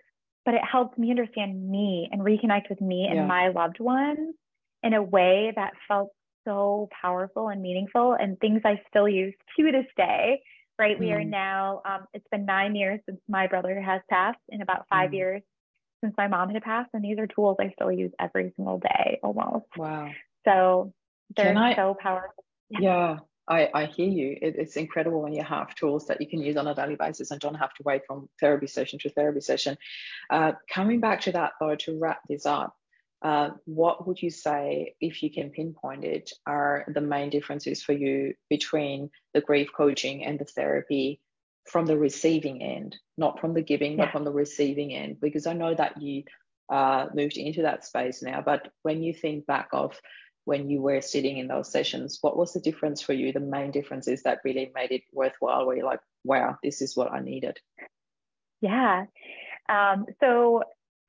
but 0.46 0.54
it 0.54 0.62
helped 0.64 0.98
me 0.98 1.10
understand 1.10 1.70
me 1.70 2.08
and 2.10 2.22
reconnect 2.22 2.70
with 2.70 2.80
me 2.80 3.04
yeah. 3.04 3.18
and 3.18 3.28
my 3.28 3.48
loved 3.48 3.78
ones 3.78 4.34
in 4.82 4.94
a 4.94 5.02
way 5.02 5.52
that 5.54 5.72
felt 5.86 6.12
so 6.46 6.88
powerful 7.02 7.48
and 7.48 7.60
meaningful 7.60 8.16
and 8.18 8.40
things 8.40 8.62
I 8.64 8.80
still 8.88 9.06
use 9.06 9.34
to 9.58 9.70
this 9.70 9.84
day. 9.98 10.40
Right. 10.80 10.96
Mm. 10.96 11.00
We 11.00 11.12
are 11.12 11.20
mm. 11.20 11.28
now, 11.28 11.82
um, 11.84 12.06
it's 12.14 12.26
been 12.30 12.46
nine 12.46 12.74
years 12.74 13.00
since 13.06 13.20
my 13.28 13.46
brother 13.46 13.78
has 13.80 14.00
passed, 14.08 14.40
and 14.50 14.62
about 14.62 14.86
five 14.88 15.10
mm. 15.10 15.14
years 15.14 15.42
since 16.02 16.14
my 16.16 16.26
mom 16.26 16.48
had 16.48 16.62
passed, 16.62 16.88
and 16.94 17.04
these 17.04 17.18
are 17.18 17.26
tools 17.26 17.58
I 17.60 17.70
still 17.74 17.92
use 17.92 18.10
every 18.18 18.52
single 18.56 18.78
day 18.78 19.20
almost. 19.22 19.66
Wow. 19.76 20.10
So 20.46 20.94
they're 21.36 21.56
I, 21.56 21.76
so 21.76 21.94
powerful. 22.00 22.44
Yeah. 22.70 22.80
yeah. 22.80 23.16
I, 23.46 23.68
I 23.74 23.84
hear 23.86 24.08
you. 24.08 24.38
It, 24.40 24.54
it's 24.56 24.76
incredible 24.76 25.22
when 25.22 25.32
you 25.34 25.42
have 25.42 25.74
tools 25.74 26.06
that 26.06 26.20
you 26.20 26.28
can 26.28 26.40
use 26.40 26.56
on 26.56 26.68
a 26.68 26.74
daily 26.74 26.94
basis 26.94 27.30
and 27.32 27.40
don't 27.40 27.56
have 27.56 27.74
to 27.74 27.82
wait 27.84 28.02
from 28.06 28.28
therapy 28.40 28.68
session 28.68 28.98
to 29.00 29.10
therapy 29.10 29.40
session. 29.40 29.76
Uh, 30.30 30.52
coming 30.72 31.00
back 31.00 31.20
to 31.22 31.32
that 31.32 31.52
though, 31.60 31.74
to 31.74 31.98
wrap 31.98 32.20
this 32.28 32.46
up, 32.46 32.74
uh, 33.22 33.50
what 33.66 34.06
would 34.06 34.20
you 34.20 34.30
say, 34.30 34.94
if 35.00 35.22
you 35.22 35.30
can 35.30 35.50
pinpoint 35.50 36.04
it, 36.04 36.32
are 36.46 36.84
the 36.88 37.00
main 37.00 37.28
differences 37.30 37.82
for 37.82 37.92
you 37.92 38.34
between 38.48 39.10
the 39.34 39.40
grief 39.40 39.68
coaching 39.76 40.24
and 40.24 40.38
the 40.38 40.44
therapy 40.44 41.20
from 41.66 41.86
the 41.86 41.98
receiving 41.98 42.62
end, 42.62 42.96
not 43.18 43.38
from 43.38 43.52
the 43.52 43.62
giving, 43.62 43.92
yeah. 43.92 44.06
but 44.06 44.12
from 44.12 44.24
the 44.24 44.32
receiving 44.32 44.94
end. 44.94 45.20
Because 45.20 45.46
I 45.46 45.52
know 45.52 45.74
that 45.74 46.00
you 46.00 46.24
uh, 46.70 47.06
moved 47.14 47.36
into 47.36 47.62
that 47.62 47.84
space 47.84 48.22
now, 48.22 48.40
but 48.40 48.68
when 48.82 49.02
you 49.02 49.12
think 49.12 49.46
back 49.46 49.68
of 49.72 49.94
when 50.46 50.70
you 50.70 50.80
were 50.80 51.02
sitting 51.02 51.36
in 51.36 51.46
those 51.46 51.70
sessions, 51.70 52.18
what 52.22 52.36
was 52.36 52.54
the 52.54 52.60
difference 52.60 53.02
for 53.02 53.12
you? 53.12 53.32
The 53.32 53.40
main 53.40 53.70
difference 53.70 54.08
is 54.08 54.22
that 54.22 54.40
really 54.44 54.72
made 54.74 54.92
it 54.92 55.02
worthwhile, 55.12 55.66
where 55.66 55.76
you're 55.76 55.84
like, 55.86 56.00
wow, 56.24 56.56
this 56.62 56.80
is 56.80 56.96
what 56.96 57.12
I 57.12 57.20
needed. 57.20 57.58
Yeah. 58.62 59.04
Um, 59.68 60.06
so, 60.20 60.62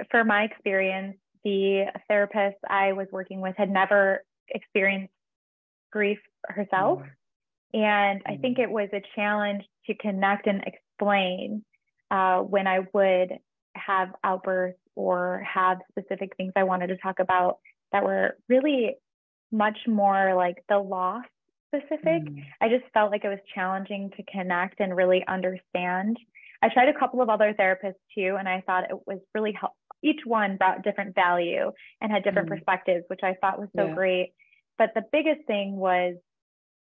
for 0.09 0.23
my 0.23 0.43
experience, 0.43 1.17
the 1.43 1.85
therapist 2.07 2.57
I 2.69 2.93
was 2.93 3.07
working 3.11 3.41
with 3.41 3.55
had 3.57 3.69
never 3.69 4.23
experienced 4.49 5.13
grief 5.91 6.19
herself. 6.45 6.99
Mm. 6.99 7.09
And 7.73 8.21
I 8.25 8.37
think 8.37 8.57
mm. 8.57 8.63
it 8.63 8.71
was 8.71 8.89
a 8.93 9.01
challenge 9.15 9.63
to 9.87 9.95
connect 9.95 10.47
and 10.47 10.63
explain 10.65 11.63
uh, 12.09 12.39
when 12.39 12.67
I 12.67 12.79
would 12.93 13.37
have 13.75 14.09
outbursts 14.23 14.79
or 14.95 15.45
have 15.51 15.79
specific 15.89 16.35
things 16.35 16.51
I 16.55 16.63
wanted 16.63 16.87
to 16.87 16.97
talk 16.97 17.19
about 17.19 17.59
that 17.91 18.03
were 18.03 18.37
really 18.49 18.95
much 19.51 19.77
more 19.87 20.33
like 20.35 20.63
the 20.69 20.77
loss 20.77 21.25
specific. 21.73 22.23
Mm. 22.23 22.43
I 22.61 22.69
just 22.69 22.83
felt 22.93 23.11
like 23.11 23.23
it 23.23 23.29
was 23.29 23.39
challenging 23.55 24.11
to 24.17 24.23
connect 24.23 24.79
and 24.79 24.95
really 24.95 25.23
understand. 25.27 26.17
I 26.61 26.69
tried 26.69 26.89
a 26.89 26.99
couple 26.99 27.21
of 27.21 27.29
other 27.29 27.55
therapists 27.57 27.95
too, 28.15 28.35
and 28.37 28.47
I 28.47 28.61
thought 28.65 28.89
it 28.89 28.97
was 29.07 29.19
really 29.33 29.53
helpful. 29.53 29.77
Each 30.03 30.21
one 30.25 30.57
brought 30.57 30.83
different 30.83 31.15
value 31.15 31.71
and 32.01 32.11
had 32.11 32.23
different 32.23 32.49
mm. 32.49 32.55
perspectives, 32.55 33.03
which 33.07 33.21
I 33.23 33.35
thought 33.39 33.59
was 33.59 33.69
so 33.75 33.87
yeah. 33.87 33.93
great. 33.93 34.33
But 34.77 34.91
the 34.95 35.03
biggest 35.11 35.45
thing 35.45 35.75
was 35.75 36.15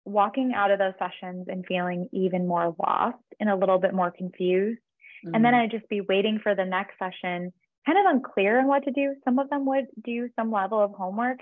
walking 0.05 0.53
out 0.55 0.71
of 0.71 0.79
those 0.79 0.93
sessions 0.99 1.47
and 1.49 1.65
feeling 1.67 2.07
even 2.13 2.47
more 2.47 2.75
lost 2.79 3.17
and 3.39 3.49
a 3.49 3.55
little 3.55 3.79
bit 3.79 3.93
more 3.93 4.11
confused. 4.11 4.79
Mm. 5.25 5.31
And 5.35 5.45
then 5.45 5.53
mm. 5.53 5.63
I'd 5.63 5.71
just 5.71 5.89
be 5.89 6.01
waiting 6.01 6.39
for 6.41 6.55
the 6.55 6.65
next 6.65 6.93
session, 6.99 7.51
kind 7.85 7.97
of 7.97 8.05
unclear 8.15 8.59
on 8.59 8.67
what 8.67 8.83
to 8.85 8.91
do. 8.91 9.15
Some 9.25 9.39
of 9.39 9.49
them 9.49 9.65
would 9.65 9.87
do 10.03 10.29
some 10.35 10.51
level 10.51 10.79
of 10.79 10.91
homework. 10.91 11.39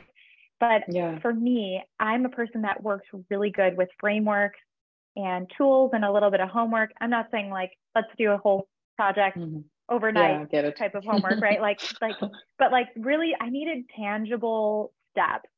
But 0.59 0.83
yeah. 0.87 1.19
for 1.19 1.33
me, 1.33 1.83
I'm 1.99 2.25
a 2.25 2.29
person 2.29 2.61
that 2.61 2.81
works 2.81 3.07
really 3.29 3.51
good 3.51 3.77
with 3.77 3.89
frameworks 3.99 4.59
and 5.15 5.49
tools 5.57 5.91
and 5.93 6.05
a 6.05 6.11
little 6.11 6.31
bit 6.31 6.39
of 6.39 6.49
homework. 6.49 6.91
I'm 6.99 7.09
not 7.09 7.27
saying 7.31 7.49
like, 7.49 7.71
let's 7.93 8.07
do 8.17 8.31
a 8.31 8.37
whole 8.37 8.67
project 8.95 9.37
mm-hmm. 9.37 9.59
Overnight 9.89 10.47
yeah, 10.51 10.69
type 10.71 10.95
of 10.95 11.03
homework, 11.07 11.41
right? 11.41 11.61
Like, 11.61 11.79
like, 12.01 12.15
but 12.59 12.71
like 12.71 12.87
really, 12.95 13.33
I 13.39 13.49
needed 13.49 13.85
tangible 13.95 14.93
steps 15.11 15.49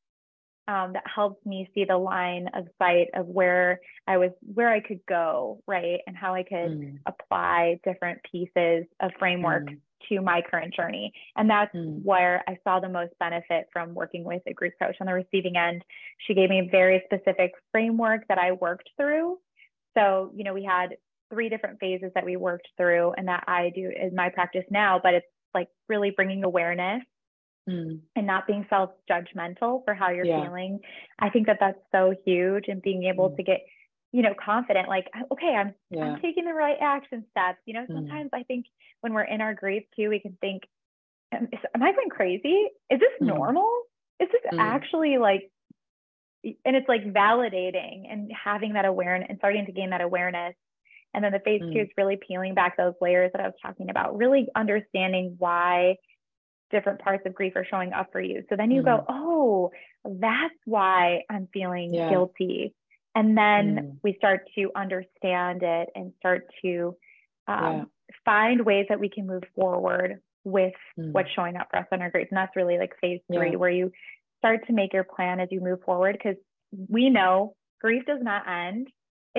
um, 0.68 0.92
that 0.92 1.04
helped 1.12 1.44
me 1.46 1.68
see 1.74 1.84
the 1.84 1.96
line 1.96 2.48
of 2.54 2.66
sight 2.78 3.08
of 3.14 3.26
where 3.26 3.80
I 4.06 4.18
was, 4.18 4.30
where 4.42 4.70
I 4.70 4.80
could 4.80 5.00
go, 5.08 5.62
right, 5.66 6.00
and 6.06 6.14
how 6.14 6.34
I 6.34 6.42
could 6.42 6.78
mm. 6.80 6.98
apply 7.06 7.80
different 7.84 8.20
pieces 8.30 8.84
of 9.00 9.10
framework 9.18 9.64
mm. 9.64 9.78
to 10.10 10.20
my 10.20 10.42
current 10.42 10.74
journey. 10.74 11.12
And 11.36 11.48
that's 11.48 11.74
mm. 11.74 12.04
where 12.04 12.44
I 12.46 12.58
saw 12.64 12.80
the 12.80 12.90
most 12.90 13.14
benefit 13.18 13.68
from 13.72 13.94
working 13.94 14.24
with 14.24 14.42
a 14.46 14.52
group 14.52 14.74
coach 14.80 14.96
on 15.00 15.06
the 15.06 15.14
receiving 15.14 15.56
end. 15.56 15.82
She 16.26 16.34
gave 16.34 16.50
me 16.50 16.60
a 16.60 16.70
very 16.70 17.02
specific 17.06 17.52
framework 17.72 18.28
that 18.28 18.38
I 18.38 18.52
worked 18.52 18.90
through. 18.98 19.38
So, 19.96 20.32
you 20.36 20.44
know, 20.44 20.52
we 20.52 20.64
had 20.64 20.96
three 21.30 21.48
different 21.48 21.80
phases 21.80 22.10
that 22.14 22.24
we 22.24 22.36
worked 22.36 22.68
through, 22.76 23.12
and 23.16 23.28
that 23.28 23.44
I 23.46 23.70
do 23.74 23.90
in 23.90 24.14
my 24.14 24.28
practice 24.30 24.64
now, 24.70 25.00
but 25.02 25.14
it's 25.14 25.26
like 25.54 25.68
really 25.88 26.10
bringing 26.10 26.44
awareness 26.44 27.02
mm. 27.68 28.00
and 28.16 28.26
not 28.26 28.46
being 28.46 28.66
self 28.70 28.90
judgmental 29.10 29.84
for 29.84 29.94
how 29.94 30.10
you're 30.10 30.24
yeah. 30.24 30.44
feeling. 30.44 30.80
I 31.18 31.30
think 31.30 31.46
that 31.46 31.58
that's 31.60 31.78
so 31.92 32.14
huge 32.24 32.64
and 32.68 32.82
being 32.82 33.04
able 33.04 33.30
mm. 33.30 33.36
to 33.36 33.42
get, 33.42 33.60
you 34.12 34.22
know, 34.22 34.34
confident, 34.42 34.88
like, 34.88 35.06
okay, 35.32 35.54
I'm, 35.54 35.74
yeah. 35.90 36.04
I'm 36.04 36.20
taking 36.20 36.44
the 36.44 36.54
right 36.54 36.76
action 36.80 37.24
steps. 37.30 37.58
You 37.66 37.74
know, 37.74 37.86
mm. 37.88 37.94
sometimes 37.94 38.30
mm. 38.34 38.38
I 38.38 38.42
think 38.44 38.66
when 39.00 39.12
we're 39.12 39.22
in 39.22 39.40
our 39.40 39.54
grief 39.54 39.84
too, 39.96 40.08
we 40.08 40.20
can 40.20 40.36
think, 40.40 40.62
am, 41.32 41.48
am 41.74 41.82
I 41.82 41.92
going 41.92 42.10
crazy? 42.10 42.68
Is 42.90 43.00
this 43.00 43.12
mm. 43.20 43.26
normal? 43.26 43.70
Is 44.20 44.28
this 44.32 44.42
mm. 44.52 44.58
actually 44.58 45.18
like, 45.18 45.50
and 46.44 46.76
it's 46.76 46.88
like 46.88 47.04
validating 47.04 48.04
and 48.10 48.30
having 48.32 48.74
that 48.74 48.84
awareness 48.84 49.26
and 49.28 49.38
starting 49.38 49.66
to 49.66 49.72
gain 49.72 49.90
that 49.90 50.00
awareness 50.00 50.54
and 51.14 51.24
then 51.24 51.32
the 51.32 51.40
phase 51.40 51.62
mm. 51.62 51.72
two 51.72 51.80
is 51.80 51.88
really 51.96 52.18
peeling 52.26 52.54
back 52.54 52.76
those 52.76 52.94
layers 53.00 53.30
that 53.32 53.40
I 53.40 53.46
was 53.46 53.56
talking 53.62 53.90
about, 53.90 54.16
really 54.16 54.48
understanding 54.54 55.36
why 55.38 55.96
different 56.70 57.00
parts 57.00 57.22
of 57.26 57.34
grief 57.34 57.54
are 57.56 57.66
showing 57.68 57.92
up 57.92 58.08
for 58.12 58.20
you. 58.20 58.42
So 58.48 58.56
then 58.56 58.70
you 58.70 58.82
mm. 58.82 58.84
go, 58.84 59.04
oh, 59.08 59.70
that's 60.04 60.54
why 60.64 61.22
I'm 61.30 61.48
feeling 61.52 61.94
yeah. 61.94 62.10
guilty. 62.10 62.74
And 63.14 63.36
then 63.36 63.76
mm. 63.76 63.96
we 64.02 64.14
start 64.18 64.42
to 64.56 64.70
understand 64.76 65.62
it 65.62 65.88
and 65.94 66.12
start 66.18 66.46
to 66.62 66.94
um, 67.46 67.74
yeah. 67.76 67.84
find 68.24 68.64
ways 68.64 68.86
that 68.90 69.00
we 69.00 69.08
can 69.08 69.26
move 69.26 69.42
forward 69.54 70.20
with 70.44 70.74
mm. 70.98 71.12
what's 71.12 71.30
showing 71.34 71.56
up 71.56 71.68
for 71.70 71.78
us 71.78 71.86
in 71.90 72.02
our 72.02 72.10
grief. 72.10 72.28
And 72.30 72.36
that's 72.36 72.54
really 72.54 72.78
like 72.78 72.92
phase 73.00 73.20
three, 73.32 73.52
yeah. 73.52 73.56
where 73.56 73.70
you 73.70 73.90
start 74.38 74.66
to 74.66 74.72
make 74.72 74.92
your 74.92 75.04
plan 75.04 75.40
as 75.40 75.48
you 75.50 75.60
move 75.60 75.80
forward 75.84 76.16
because 76.16 76.36
we 76.88 77.10
know 77.10 77.54
grief 77.80 78.04
does 78.06 78.20
not 78.22 78.48
end. 78.48 78.88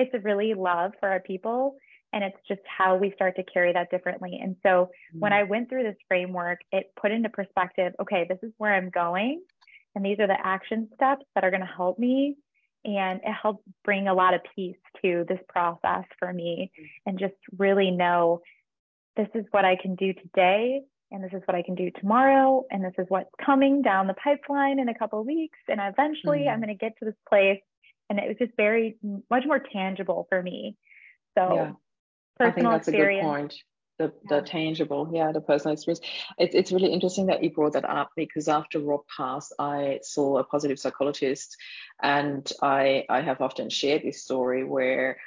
It's 0.00 0.24
really 0.24 0.54
love 0.54 0.92
for 1.00 1.08
our 1.08 1.20
people 1.20 1.76
and 2.12 2.24
it's 2.24 2.36
just 2.48 2.60
how 2.66 2.96
we 2.96 3.12
start 3.12 3.36
to 3.36 3.44
carry 3.44 3.72
that 3.72 3.90
differently. 3.90 4.40
And 4.42 4.56
so 4.62 4.90
when 5.12 5.32
I 5.32 5.44
went 5.44 5.68
through 5.68 5.84
this 5.84 5.96
framework, 6.08 6.60
it 6.72 6.92
put 7.00 7.12
into 7.12 7.28
perspective, 7.28 7.92
okay, 8.00 8.26
this 8.28 8.38
is 8.42 8.52
where 8.58 8.74
I'm 8.74 8.90
going. 8.90 9.42
And 9.94 10.04
these 10.04 10.18
are 10.18 10.26
the 10.26 10.36
action 10.42 10.88
steps 10.94 11.24
that 11.34 11.44
are 11.44 11.50
going 11.50 11.60
to 11.60 11.66
help 11.66 11.98
me. 11.98 12.36
And 12.84 13.20
it 13.22 13.32
helped 13.40 13.64
bring 13.84 14.08
a 14.08 14.14
lot 14.14 14.34
of 14.34 14.40
peace 14.56 14.76
to 15.02 15.24
this 15.28 15.38
process 15.48 16.04
for 16.18 16.32
me 16.32 16.72
mm-hmm. 16.72 16.86
and 17.06 17.18
just 17.18 17.34
really 17.58 17.90
know 17.90 18.40
this 19.16 19.28
is 19.34 19.44
what 19.50 19.64
I 19.64 19.76
can 19.80 19.94
do 19.96 20.12
today. 20.14 20.80
And 21.12 21.22
this 21.22 21.32
is 21.32 21.42
what 21.44 21.56
I 21.56 21.62
can 21.62 21.74
do 21.74 21.90
tomorrow. 22.00 22.64
And 22.70 22.84
this 22.84 22.94
is 22.96 23.06
what's 23.08 23.30
coming 23.44 23.82
down 23.82 24.06
the 24.06 24.14
pipeline 24.14 24.78
in 24.78 24.88
a 24.88 24.94
couple 24.94 25.20
of 25.20 25.26
weeks. 25.26 25.58
And 25.68 25.80
eventually 25.82 26.40
mm-hmm. 26.40 26.50
I'm 26.50 26.60
going 26.60 26.68
to 26.68 26.74
get 26.74 26.96
to 27.00 27.04
this 27.04 27.14
place. 27.28 27.60
And 28.10 28.18
it 28.18 28.28
was 28.28 28.36
just 28.38 28.56
very 28.56 28.98
much 29.30 29.44
more 29.46 29.60
tangible 29.60 30.26
for 30.28 30.42
me. 30.42 30.76
So 31.38 31.54
yeah 31.54 31.72
I 32.40 32.50
think 32.50 32.66
that's 32.66 32.88
experience. 32.88 33.22
a 33.22 33.26
good 33.26 33.34
point. 33.34 33.54
The, 33.98 34.12
yeah. 34.30 34.40
tangible, 34.40 35.10
yeah, 35.12 35.30
the 35.30 35.42
personal 35.42 35.74
experience. 35.74 36.00
It's, 36.38 36.54
it's 36.54 36.72
really 36.72 36.90
interesting 36.90 37.26
that 37.26 37.44
you 37.44 37.50
brought 37.50 37.74
that 37.74 37.84
up 37.84 38.12
because 38.16 38.48
after 38.48 38.78
Rob 38.78 39.02
passed, 39.14 39.54
I 39.58 40.00
saw 40.02 40.38
a 40.38 40.44
positive 40.44 40.78
psychologist, 40.78 41.54
and 42.02 42.50
I 42.62 43.04
I 43.10 43.20
have 43.20 43.42
often 43.42 43.68
shared 43.68 44.02
this 44.02 44.22
story 44.22 44.64
where 44.64 45.18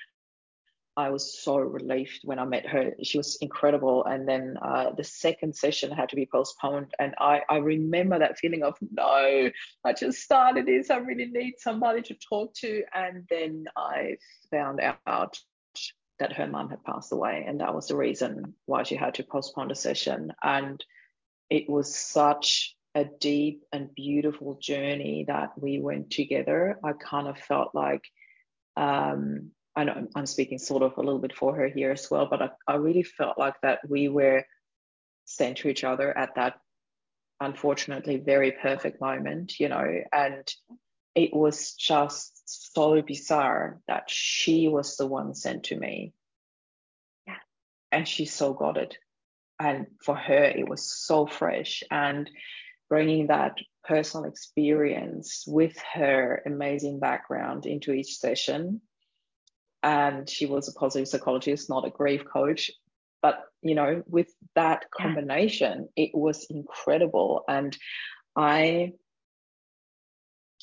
I 0.96 1.10
was 1.10 1.42
so 1.42 1.58
relieved 1.58 2.22
when 2.24 2.40
I 2.40 2.46
met 2.46 2.68
her. 2.68 2.94
She 3.02 3.18
was 3.18 3.38
incredible. 3.42 4.06
And 4.06 4.28
then 4.28 4.58
uh, 4.62 4.92
the 4.96 5.04
second 5.04 5.56
session 5.56 5.92
had 5.92 6.10
to 6.10 6.16
be 6.16 6.28
postponed. 6.32 6.94
And 7.00 7.16
I, 7.20 7.42
I 7.50 7.58
remember 7.58 8.20
that 8.20 8.38
feeling 8.38 8.64
of, 8.64 8.78
no, 8.92 9.50
I 9.84 9.94
just 9.94 10.20
started 10.20 10.66
this. 10.68 10.92
I 10.92 10.98
really 10.98 11.26
need 11.26 11.56
somebody 11.58 12.02
to 12.04 12.16
talk 12.16 12.54
to. 12.56 12.84
And 12.94 13.26
then 13.30 13.66
I 13.76 14.18
found 14.52 14.82
out 15.08 15.40
that 16.20 16.34
her 16.34 16.48
mum 16.48 16.70
had 16.70 16.84
passed 16.84 17.12
away, 17.12 17.44
and 17.48 17.60
that 17.60 17.74
was 17.74 17.88
the 17.88 17.98
reason 17.98 18.54
why 18.66 18.84
she 18.84 18.96
had 18.96 19.16
to 19.16 19.24
postpone 19.24 19.70
the 19.70 19.76
session. 19.76 20.32
And 20.44 20.84
it 21.50 21.68
was 21.68 21.96
such 21.96 22.76
a 22.94 23.04
deep 23.04 23.64
and 23.74 23.94
beautiful 23.96 24.60
journey 24.62 25.26
that 25.28 25.60
we 25.60 25.80
went 25.80 26.12
together. 26.12 26.78
I 26.84 26.92
kind 26.94 27.28
of 27.28 27.40
felt 27.40 27.74
like, 27.74 28.04
um, 28.78 29.52
I 29.76 29.84
know 29.84 30.08
I'm 30.16 30.26
speaking 30.26 30.60
sort 30.60 30.84
of 30.84 30.98
a 30.98 31.02
little 31.02 31.20
bit 31.20 31.36
for 31.36 31.56
her 31.56 31.68
here 31.68 31.92
as 31.92 32.10
well, 32.10 32.28
but 32.30 32.42
I, 32.42 32.50
I 32.68 32.76
really 32.76 33.04
felt 33.04 33.38
like 33.38 33.56
that 33.62 33.80
we 33.90 34.08
were 34.08 34.46
sent 35.26 35.58
to 35.58 35.70
each 35.70 35.84
other 35.84 36.16
at 36.16 36.36
that 36.36 36.56
unfortunately 37.40 38.18
very 38.18 38.52
perfect 38.52 39.02
moment, 39.02 39.60
you 39.60 39.70
know, 39.70 39.86
and 40.12 40.48
it 41.16 41.34
was 41.34 41.74
just 41.74 42.42
so 42.46 43.02
bizarre 43.02 43.80
that 43.88 44.10
she 44.10 44.68
was 44.68 44.98
the 44.98 45.06
one 45.06 45.34
sent 45.36 45.66
to 45.66 45.78
me. 45.78 46.14
Yeah. 47.28 47.38
And 47.92 48.08
she 48.08 48.26
so 48.26 48.54
got 48.54 48.78
it. 48.78 48.98
And 49.60 49.88
for 50.04 50.16
her, 50.16 50.44
it 50.44 50.68
was 50.68 50.84
so 50.84 51.28
fresh. 51.28 51.84
And 51.92 52.30
bringing 52.90 53.28
that 53.28 53.58
personal 53.84 54.26
experience 54.26 55.44
with 55.48 55.78
her 55.94 56.42
amazing 56.46 57.00
background 57.00 57.66
into 57.66 57.92
each 57.92 58.18
session. 58.18 58.82
And 59.84 60.30
she 60.30 60.46
was 60.46 60.68
a 60.68 60.74
positive 60.74 61.08
psychologist, 61.08 61.70
not 61.70 61.86
a 61.86 61.92
grief 61.92 62.24
coach. 62.26 62.72
But, 63.22 63.44
you 63.62 63.76
know, 63.76 64.04
with 64.08 64.34
that 64.56 64.90
combination, 64.92 65.90
yeah. 65.96 66.06
it 66.06 66.12
was 66.14 66.48
incredible. 66.50 67.44
And 67.48 67.78
I 68.36 68.94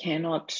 cannot 0.02 0.56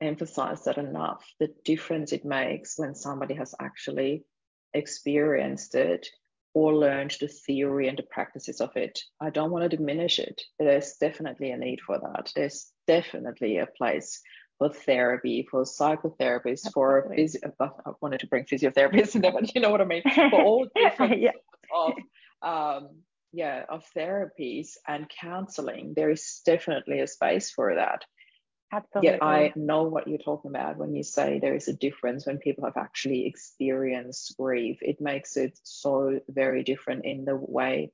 emphasize 0.00 0.64
that 0.64 0.78
enough 0.78 1.24
the 1.38 1.48
difference 1.64 2.12
it 2.12 2.24
makes 2.24 2.78
when 2.78 2.94
somebody 2.94 3.34
has 3.34 3.54
actually 3.60 4.24
experienced 4.72 5.74
it 5.74 6.08
or 6.54 6.74
learned 6.74 7.16
the 7.20 7.28
theory 7.28 7.88
and 7.88 7.98
the 7.98 8.02
practices 8.02 8.60
of 8.60 8.76
it. 8.76 8.98
I 9.20 9.30
don't 9.30 9.50
want 9.50 9.70
to 9.70 9.76
diminish 9.76 10.18
it. 10.18 10.42
There's 10.58 10.94
definitely 11.00 11.50
a 11.50 11.56
need 11.56 11.80
for 11.80 11.98
that. 11.98 12.32
There's 12.34 12.70
definitely 12.86 13.58
a 13.58 13.66
place 13.66 14.20
for 14.60 14.68
therapy, 14.68 15.48
for 15.50 15.62
psychotherapists, 15.62 16.66
Absolutely. 16.66 16.70
for 16.72 17.08
physio. 17.16 17.52
I 17.58 17.92
wanted 18.02 18.20
to 18.20 18.26
bring 18.26 18.44
physiotherapists 18.44 19.14
in 19.14 19.22
there, 19.22 19.32
but 19.32 19.54
you 19.54 19.60
know 19.62 19.70
what 19.70 19.80
I 19.80 19.86
mean. 19.86 20.02
For 20.02 20.42
all 20.42 20.66
different 20.76 21.20
yeah. 21.20 21.30
of 21.74 21.94
um, 22.42 22.90
yeah 23.32 23.64
of 23.70 23.84
therapies 23.96 24.72
and 24.86 25.08
counseling, 25.08 25.94
there 25.96 26.10
is 26.10 26.42
definitely 26.44 27.00
a 27.00 27.06
space 27.06 27.50
for 27.50 27.74
that. 27.74 28.04
Absolutely. 28.70 29.10
Yet 29.12 29.22
I 29.22 29.52
know 29.56 29.84
what 29.84 30.06
you're 30.06 30.18
talking 30.18 30.50
about 30.50 30.76
when 30.76 30.94
you 30.94 31.02
say 31.02 31.38
there 31.38 31.56
is 31.56 31.68
a 31.68 31.72
difference 31.72 32.26
when 32.26 32.36
people 32.36 32.66
have 32.66 32.76
actually 32.76 33.26
experienced 33.26 34.36
grief. 34.36 34.78
It 34.82 35.00
makes 35.00 35.38
it 35.38 35.58
so 35.62 36.20
very 36.28 36.64
different 36.64 37.06
in 37.06 37.24
the 37.24 37.34
way 37.34 37.92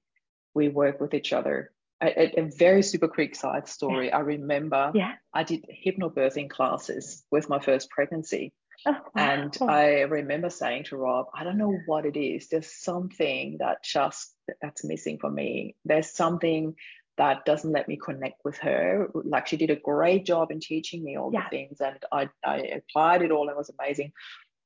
we 0.52 0.68
work 0.68 1.00
with 1.00 1.14
each 1.14 1.32
other. 1.32 1.70
A, 2.02 2.40
a 2.40 2.50
very 2.58 2.82
super 2.82 3.08
quick 3.08 3.34
side 3.34 3.68
story. 3.68 4.12
I 4.12 4.20
remember 4.20 4.92
yeah. 4.94 5.12
I 5.32 5.44
did 5.44 5.64
hypnobirthing 5.86 6.50
classes 6.50 7.24
with 7.30 7.48
my 7.48 7.58
first 7.58 7.88
pregnancy. 7.88 8.52
Oh, 8.84 8.92
wow. 8.92 9.00
And 9.14 9.56
I 9.62 10.02
remember 10.02 10.50
saying 10.50 10.84
to 10.84 10.98
Rob, 10.98 11.26
I 11.34 11.42
don't 11.42 11.56
know 11.56 11.78
what 11.86 12.04
it 12.04 12.18
is. 12.18 12.48
There's 12.48 12.70
something 12.70 13.56
that 13.60 13.82
just 13.82 14.34
that's 14.60 14.84
missing 14.84 15.18
for 15.18 15.30
me. 15.30 15.74
There's 15.86 16.10
something 16.10 16.74
that 17.16 17.44
doesn't 17.44 17.72
let 17.72 17.88
me 17.88 17.96
connect 17.96 18.42
with 18.44 18.58
her. 18.58 19.08
Like 19.14 19.46
she 19.46 19.56
did 19.56 19.70
a 19.70 19.76
great 19.76 20.26
job 20.26 20.50
in 20.50 20.60
teaching 20.60 21.02
me 21.02 21.16
all 21.16 21.30
yeah. 21.32 21.44
the 21.44 21.56
things, 21.56 21.80
and 21.80 21.98
I, 22.12 22.28
I 22.44 22.58
applied 22.58 23.22
it 23.22 23.30
all. 23.30 23.48
It 23.48 23.56
was 23.56 23.70
amazing. 23.70 24.12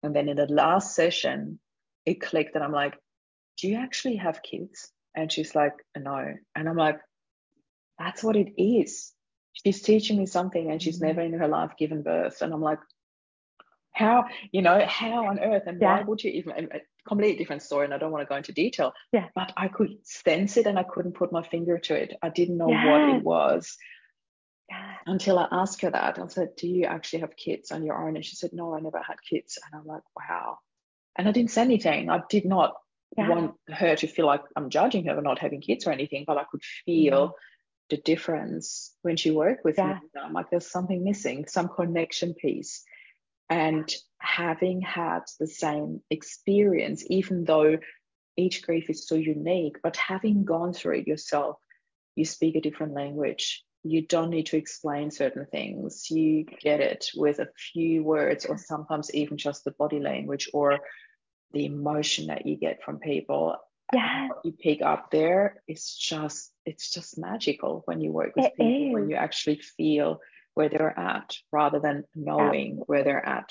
And 0.02 0.14
then 0.14 0.28
in 0.28 0.36
the 0.36 0.46
last 0.46 0.94
session, 0.94 1.60
it 2.06 2.20
clicked, 2.20 2.56
and 2.56 2.64
I'm 2.64 2.72
like, 2.72 2.98
"Do 3.58 3.68
you 3.68 3.76
actually 3.76 4.16
have 4.16 4.42
kids?" 4.42 4.90
And 5.14 5.30
she's 5.30 5.54
like, 5.54 5.74
"No." 5.96 6.34
And 6.56 6.68
I'm 6.68 6.76
like, 6.76 6.98
"That's 8.00 8.24
what 8.24 8.36
it 8.36 8.60
is." 8.60 9.12
She's 9.52 9.82
teaching 9.82 10.18
me 10.18 10.26
something, 10.26 10.70
and 10.70 10.82
she's 10.82 11.00
never 11.00 11.20
in 11.20 11.34
her 11.34 11.48
life 11.48 11.72
given 11.78 12.02
birth. 12.02 12.42
And 12.42 12.52
I'm 12.52 12.62
like, 12.62 12.80
how 13.92 14.24
you 14.52 14.62
know 14.62 14.84
how 14.86 15.26
on 15.26 15.38
earth 15.38 15.64
and 15.66 15.80
yeah. 15.80 15.98
why 15.98 16.02
would 16.02 16.22
you 16.22 16.30
even 16.30 16.52
a 16.72 16.80
completely 17.06 17.36
different 17.36 17.62
story 17.62 17.84
and 17.84 17.94
i 17.94 17.98
don't 17.98 18.12
want 18.12 18.22
to 18.22 18.28
go 18.28 18.36
into 18.36 18.52
detail 18.52 18.92
yeah 19.12 19.26
but 19.34 19.52
i 19.56 19.68
could 19.68 19.96
sense 20.04 20.56
it 20.56 20.66
and 20.66 20.78
i 20.78 20.82
couldn't 20.82 21.14
put 21.14 21.32
my 21.32 21.42
finger 21.42 21.78
to 21.78 21.94
it 21.94 22.14
i 22.22 22.28
didn't 22.28 22.58
know 22.58 22.70
yeah. 22.70 22.90
what 22.90 23.16
it 23.16 23.22
was 23.22 23.76
yeah. 24.68 24.94
until 25.06 25.38
i 25.38 25.46
asked 25.50 25.82
her 25.82 25.90
that 25.90 26.18
i 26.18 26.26
said 26.28 26.48
do 26.56 26.68
you 26.68 26.84
actually 26.84 27.20
have 27.20 27.36
kids 27.36 27.70
on 27.72 27.84
your 27.84 28.06
own 28.06 28.16
and 28.16 28.24
she 28.24 28.36
said 28.36 28.50
no 28.52 28.74
i 28.74 28.80
never 28.80 29.02
had 29.02 29.16
kids 29.28 29.58
and 29.64 29.80
i'm 29.80 29.86
like 29.86 30.02
wow 30.16 30.58
and 31.16 31.28
i 31.28 31.32
didn't 31.32 31.50
say 31.50 31.62
anything 31.62 32.10
i 32.10 32.20
did 32.28 32.44
not 32.44 32.74
yeah. 33.16 33.28
want 33.28 33.54
her 33.68 33.96
to 33.96 34.06
feel 34.06 34.26
like 34.26 34.42
i'm 34.56 34.70
judging 34.70 35.06
her 35.06 35.16
for 35.16 35.22
not 35.22 35.38
having 35.38 35.60
kids 35.60 35.86
or 35.86 35.92
anything 35.92 36.24
but 36.26 36.38
i 36.38 36.44
could 36.50 36.62
feel 36.84 37.28
mm-hmm. 37.28 37.34
The 37.90 37.96
difference 37.98 38.94
when 39.02 39.16
she 39.16 39.30
worked 39.30 39.64
with 39.64 39.76
me 39.78 39.84
i'm 40.22 40.32
like 40.32 40.48
there's 40.50 40.70
something 40.70 41.04
missing 41.04 41.46
some 41.46 41.68
connection 41.68 42.34
piece 42.34 42.84
and 43.50 43.92
having 44.18 44.80
had 44.80 45.22
the 45.40 45.48
same 45.48 46.00
experience, 46.08 47.04
even 47.08 47.44
though 47.44 47.78
each 48.36 48.62
grief 48.62 48.88
is 48.88 49.08
so 49.08 49.16
unique, 49.16 49.78
but 49.82 49.96
having 49.96 50.44
gone 50.44 50.72
through 50.72 50.98
it 50.98 51.08
yourself, 51.08 51.56
you 52.14 52.24
speak 52.24 52.54
a 52.54 52.60
different 52.60 52.94
language. 52.94 53.64
You 53.82 54.06
don't 54.06 54.30
need 54.30 54.46
to 54.46 54.56
explain 54.56 55.10
certain 55.10 55.46
things. 55.50 56.10
You 56.10 56.44
get 56.44 56.80
it 56.80 57.10
with 57.16 57.40
a 57.40 57.48
few 57.72 58.04
words, 58.04 58.46
or 58.46 58.56
sometimes 58.56 59.12
even 59.14 59.36
just 59.36 59.64
the 59.64 59.72
body 59.72 59.98
language 59.98 60.48
or 60.54 60.78
the 61.52 61.64
emotion 61.64 62.28
that 62.28 62.46
you 62.46 62.56
get 62.56 62.84
from 62.84 63.00
people. 63.00 63.56
Yeah. 63.92 64.28
What 64.28 64.44
you 64.44 64.52
pick 64.52 64.82
up 64.82 65.10
there 65.10 65.62
is 65.66 65.94
just 65.94 66.52
it's 66.64 66.90
just 66.90 67.18
magical 67.18 67.82
when 67.86 68.00
you 68.00 68.12
work 68.12 68.36
with 68.36 68.46
it 68.46 68.56
people 68.56 68.88
is. 68.88 68.92
when 68.92 69.10
you 69.10 69.16
actually 69.16 69.60
feel 69.76 70.20
where 70.54 70.68
they're 70.68 70.98
at 70.98 71.36
rather 71.52 71.80
than 71.80 72.04
knowing 72.14 72.76
yeah. 72.76 72.82
where 72.86 73.04
they're 73.04 73.26
at. 73.26 73.50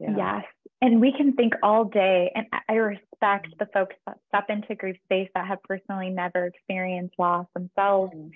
Yeah. 0.00 0.16
Yes. 0.16 0.44
And 0.80 1.00
we 1.00 1.12
can 1.12 1.32
think 1.34 1.54
all 1.62 1.84
day. 1.84 2.32
And 2.34 2.46
I 2.68 2.74
respect 2.74 3.48
the 3.58 3.66
folks 3.72 3.94
that 4.06 4.18
step 4.28 4.46
into 4.50 4.74
grief 4.74 4.96
space 5.04 5.30
that 5.34 5.46
have 5.46 5.62
personally 5.62 6.10
never 6.10 6.46
experienced 6.46 7.14
loss 7.18 7.46
themselves. 7.54 8.12
Mm. 8.14 8.30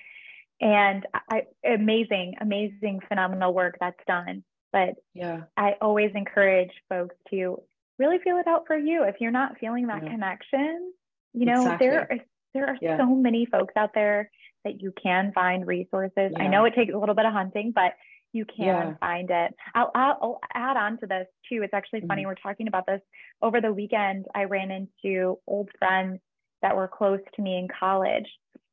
And 0.60 1.06
I, 1.30 1.42
amazing, 1.64 2.34
amazing, 2.40 3.00
phenomenal 3.08 3.52
work 3.52 3.76
that's 3.80 4.00
done. 4.06 4.44
But 4.72 4.94
yeah, 5.14 5.42
I 5.56 5.76
always 5.80 6.10
encourage 6.14 6.72
folks 6.88 7.16
to 7.30 7.62
really 7.98 8.18
feel 8.18 8.38
it 8.38 8.46
out 8.46 8.66
for 8.66 8.76
you. 8.76 9.04
If 9.04 9.16
you're 9.20 9.30
not 9.30 9.58
feeling 9.58 9.86
that 9.86 10.04
yeah. 10.04 10.10
connection, 10.10 10.92
you 11.32 11.46
know, 11.46 11.62
exactly. 11.62 11.86
there 11.86 12.00
are 12.00 12.18
there 12.54 12.66
are 12.68 12.76
yeah. 12.80 12.98
so 12.98 13.06
many 13.06 13.46
folks 13.46 13.74
out 13.76 13.90
there 13.94 14.30
that 14.64 14.80
you 14.80 14.92
can 15.00 15.32
find 15.34 15.66
resources. 15.66 16.32
Yeah. 16.32 16.42
I 16.42 16.48
know 16.48 16.64
it 16.64 16.74
takes 16.74 16.92
a 16.92 16.98
little 16.98 17.14
bit 17.14 17.26
of 17.26 17.32
hunting, 17.32 17.72
but 17.74 17.92
you 18.32 18.44
can 18.44 18.66
yeah. 18.66 18.94
find 19.00 19.30
it. 19.30 19.54
I'll, 19.74 19.90
I'll, 19.94 20.18
I'll, 20.20 20.40
add 20.54 20.76
on 20.76 20.98
to 20.98 21.06
this 21.06 21.26
too. 21.48 21.62
It's 21.62 21.72
actually 21.72 22.02
funny. 22.06 22.22
Mm-hmm. 22.22 22.28
We're 22.28 22.34
talking 22.34 22.68
about 22.68 22.86
this 22.86 23.00
over 23.40 23.60
the 23.60 23.72
weekend. 23.72 24.26
I 24.34 24.44
ran 24.44 24.70
into 24.70 25.38
old 25.46 25.70
friends 25.78 26.20
that 26.62 26.76
were 26.76 26.88
close 26.88 27.20
to 27.34 27.42
me 27.42 27.58
in 27.58 27.68
college, 27.68 28.26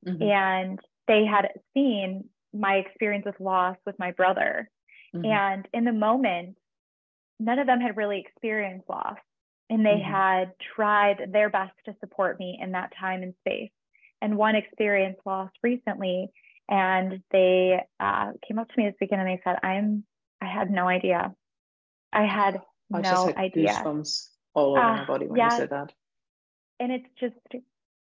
mm-hmm. 0.06 0.22
and 0.22 0.80
they 1.08 1.26
had 1.26 1.50
seen 1.74 2.26
my 2.54 2.76
experience 2.76 3.26
with 3.26 3.39
loss 3.39 3.78
with 3.86 3.98
my 4.00 4.12
brother. 4.12 4.70
Mm-hmm. 5.15 5.26
And 5.26 5.68
in 5.74 5.86
the 5.86 5.94
moment, 5.94 6.58
none 7.39 7.60
of 7.60 7.68
them 7.68 7.80
had 7.80 7.98
really 7.98 8.20
experienced 8.20 8.89
loss, 8.89 9.18
and 9.69 9.86
they 9.86 9.95
mm-hmm. 9.95 10.12
had 10.12 10.51
tried 10.75 11.30
their 11.32 11.49
best 11.49 11.73
to 11.86 11.95
support 11.99 12.39
me 12.39 12.60
in 12.62 12.71
that 12.71 12.91
time 12.99 13.23
and 13.23 13.34
space. 13.41 13.71
And 14.21 14.38
one 14.38 14.56
experienced 14.56 15.21
loss 15.25 15.51
recently, 15.62 16.30
and 16.69 17.21
they 17.32 17.80
uh, 17.99 18.32
came 18.47 18.60
up 18.60 18.69
to 18.69 18.73
me 18.78 18.86
this 18.86 18.95
weekend 18.99 19.21
and 19.21 19.30
they 19.30 19.41
said, 19.43 19.58
"I'm, 19.62 20.04
I 20.41 20.45
had 20.45 20.71
no 20.71 20.88
idea. 20.88 21.34
I 22.13 22.25
had 22.25 22.62
I 22.93 23.01
no 23.01 23.28
had 23.28 23.36
idea." 23.36 23.69
Goosebumps 23.69 24.28
all 24.54 24.71
over 24.71 24.80
uh, 24.80 24.97
my 24.97 25.06
body 25.06 25.28
when 25.28 25.38
yeah. 25.38 25.51
you 25.51 25.58
said 25.58 25.69
that. 25.71 25.91
And 26.80 26.91
it's 26.91 27.08
just 27.19 27.63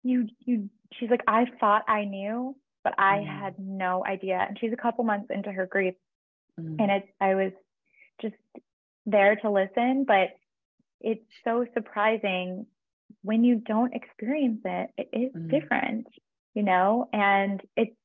you, 0.03 0.27
you. 0.45 0.69
She's 0.93 1.09
like, 1.09 1.23
I 1.27 1.45
thought 1.59 1.83
I 1.87 2.05
knew, 2.05 2.55
but 2.83 2.93
I 2.97 3.17
mm. 3.17 3.27
had 3.27 3.55
no 3.59 4.05
idea. 4.05 4.45
And 4.47 4.57
she's 4.59 4.71
a 4.71 4.77
couple 4.77 5.03
months 5.03 5.27
into 5.29 5.51
her 5.51 5.65
grief, 5.65 5.95
mm. 6.59 6.75
and 6.79 6.91
it's 6.91 7.07
I 7.19 7.35
was 7.35 7.51
just 8.21 8.35
there 9.05 9.35
to 9.37 9.49
listen, 9.49 10.05
but 10.07 10.29
it's 11.01 11.25
so 11.43 11.65
surprising 11.73 12.65
when 13.21 13.43
you 13.43 13.55
don't 13.55 13.93
experience 13.93 14.61
it. 14.65 14.89
It 14.97 15.09
is 15.13 15.33
mm. 15.33 15.49
different, 15.49 16.07
you 16.53 16.63
know, 16.63 17.09
and 17.13 17.61
it's 17.75 17.95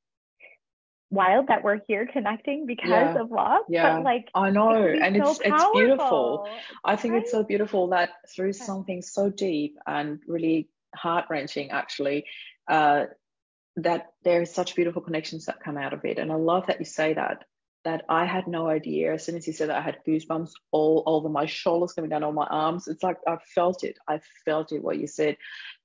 wild 1.09 1.47
that 1.47 1.63
we're 1.63 1.79
here 1.87 2.07
connecting 2.11 2.65
because 2.65 2.89
yeah. 2.89 3.21
of 3.21 3.31
love. 3.31 3.63
Yeah. 3.69 3.97
But 3.97 4.03
like 4.03 4.29
I 4.33 4.49
know. 4.49 4.73
And 4.73 5.15
so 5.15 5.31
it's 5.31 5.39
powerful, 5.39 5.59
it's 5.59 5.71
beautiful. 5.73 6.49
I 6.83 6.95
think 6.95 7.13
right? 7.13 7.21
it's 7.23 7.31
so 7.31 7.43
beautiful 7.43 7.89
that 7.89 8.09
through 8.35 8.53
something 8.53 9.01
so 9.01 9.29
deep 9.29 9.77
and 9.85 10.19
really 10.27 10.69
heart 10.95 11.25
wrenching 11.29 11.71
actually, 11.71 12.25
uh, 12.67 13.05
that 13.77 14.13
there 14.23 14.41
is 14.41 14.53
such 14.53 14.75
beautiful 14.75 15.01
connections 15.01 15.45
that 15.45 15.59
come 15.59 15.77
out 15.77 15.93
of 15.93 16.05
it. 16.05 16.19
And 16.19 16.31
I 16.31 16.35
love 16.35 16.67
that 16.67 16.79
you 16.79 16.85
say 16.85 17.13
that 17.13 17.45
that 17.83 18.05
I 18.07 18.25
had 18.25 18.47
no 18.47 18.67
idea. 18.67 19.13
As 19.13 19.25
soon 19.25 19.35
as 19.35 19.45
you 19.45 19.53
said 19.53 19.69
that, 19.69 19.77
I 19.77 19.81
had 19.81 19.99
goosebumps 20.07 20.51
all 20.71 21.03
over 21.05 21.29
my 21.29 21.45
shoulders, 21.45 21.93
coming 21.93 22.09
down 22.09 22.23
all 22.23 22.31
my 22.31 22.47
arms. 22.47 22.87
It's 22.87 23.03
like 23.03 23.17
I 23.27 23.37
felt 23.53 23.83
it. 23.83 23.97
I 24.07 24.21
felt 24.45 24.71
it, 24.71 24.83
what 24.83 24.99
you 24.99 25.07
said. 25.07 25.37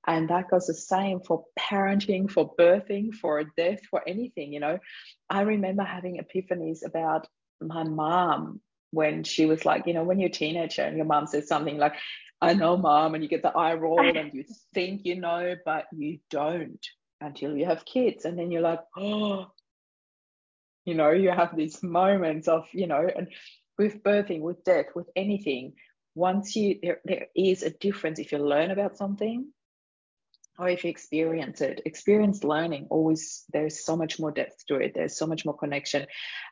And 0.07 0.29
that 0.29 0.49
goes 0.49 0.67
the 0.67 0.73
same 0.73 1.19
for 1.19 1.45
parenting, 1.59 2.31
for 2.31 2.55
birthing, 2.55 3.13
for 3.13 3.43
death, 3.57 3.79
for 3.89 4.01
anything, 4.07 4.53
you 4.53 4.59
know. 4.59 4.79
I 5.29 5.41
remember 5.41 5.83
having 5.83 6.19
epiphanies 6.19 6.85
about 6.85 7.27
my 7.61 7.83
mom 7.83 8.61
when 8.91 9.23
she 9.23 9.45
was 9.45 9.65
like, 9.65 9.85
you 9.85 9.93
know, 9.93 10.03
when 10.03 10.19
you're 10.19 10.29
a 10.29 10.31
teenager 10.31 10.83
and 10.83 10.97
your 10.97 11.05
mom 11.05 11.27
says 11.27 11.47
something 11.47 11.77
like, 11.77 11.95
I 12.41 12.53
know, 12.53 12.77
mom, 12.77 13.15
and 13.15 13.23
you 13.23 13.29
get 13.29 13.41
the 13.41 13.55
eye 13.55 13.73
roll 13.73 13.99
and 13.99 14.33
you 14.33 14.45
think 14.73 15.01
you 15.03 15.19
know, 15.19 15.55
but 15.65 15.85
you 15.91 16.19
don't 16.29 16.85
until 17.21 17.55
you 17.57 17.65
have 17.65 17.85
kids. 17.85 18.25
And 18.25 18.39
then 18.39 18.51
you're 18.51 18.61
like, 18.61 18.79
oh, 18.97 19.47
you 20.89 20.95
know 20.95 21.11
you 21.11 21.29
have 21.29 21.55
these 21.55 21.81
moments 21.83 22.47
of 22.47 22.67
you 22.73 22.87
know 22.87 23.07
and 23.15 23.27
with 23.77 24.03
birthing 24.03 24.41
with 24.41 24.63
death 24.63 24.87
with 24.95 25.07
anything 25.15 25.73
once 26.15 26.55
you 26.55 26.79
there, 26.81 26.99
there 27.05 27.27
is 27.35 27.63
a 27.63 27.69
difference 27.69 28.19
if 28.19 28.31
you 28.31 28.39
learn 28.39 28.71
about 28.71 28.97
something 28.97 29.47
or 30.57 30.67
if 30.67 30.83
you 30.83 30.89
experience 30.89 31.61
it. 31.61 31.81
Experience 31.85 32.43
learning 32.43 32.87
always 32.89 33.45
there's 33.53 33.85
so 33.85 33.95
much 33.95 34.19
more 34.19 34.31
depth 34.31 34.65
to 34.67 34.75
it. 34.75 34.93
There's 34.93 35.17
so 35.17 35.25
much 35.25 35.45
more 35.45 35.57
connection. 35.57 36.05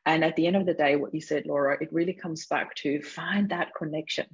And 0.06 0.24
at 0.24 0.38
the 0.38 0.48
end 0.48 0.56
of 0.56 0.66
the 0.66 0.74
day 0.74 0.96
what 0.96 1.14
you 1.14 1.22
said 1.22 1.46
laura 1.46 1.78
it 1.82 1.92
really 1.92 2.14
comes 2.14 2.46
back 2.46 2.76
to 2.76 3.02
find 3.02 3.50
that 3.50 3.74
connection. 3.78 4.28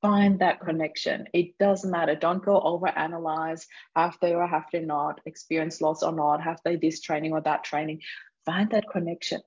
Find 0.00 0.38
that 0.38 0.60
connection. 0.60 1.26
It 1.34 1.58
doesn't 1.58 1.90
matter. 1.90 2.14
Don't 2.14 2.44
go 2.44 2.58
over 2.58 2.88
analyze 2.88 3.66
have 3.94 4.16
they 4.22 4.34
or 4.34 4.46
have 4.46 4.66
they 4.72 4.80
not? 4.80 5.20
Experience 5.26 5.82
loss 5.82 6.02
or 6.02 6.12
not? 6.12 6.42
Have 6.42 6.60
they 6.64 6.76
this 6.76 7.00
training 7.02 7.32
or 7.32 7.42
that 7.42 7.64
training 7.64 8.00
find 8.46 8.70
that 8.70 8.88
connection. 8.90 9.42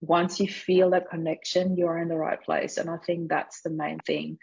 Once 0.00 0.38
you 0.38 0.46
feel 0.46 0.90
that 0.90 1.10
connection, 1.10 1.76
you're 1.76 1.98
in 1.98 2.08
the 2.08 2.16
right 2.16 2.40
place. 2.40 2.76
And 2.76 2.88
I 2.88 2.98
think 2.98 3.28
that's 3.28 3.62
the 3.62 3.70
main 3.70 3.98
thing. 3.98 4.38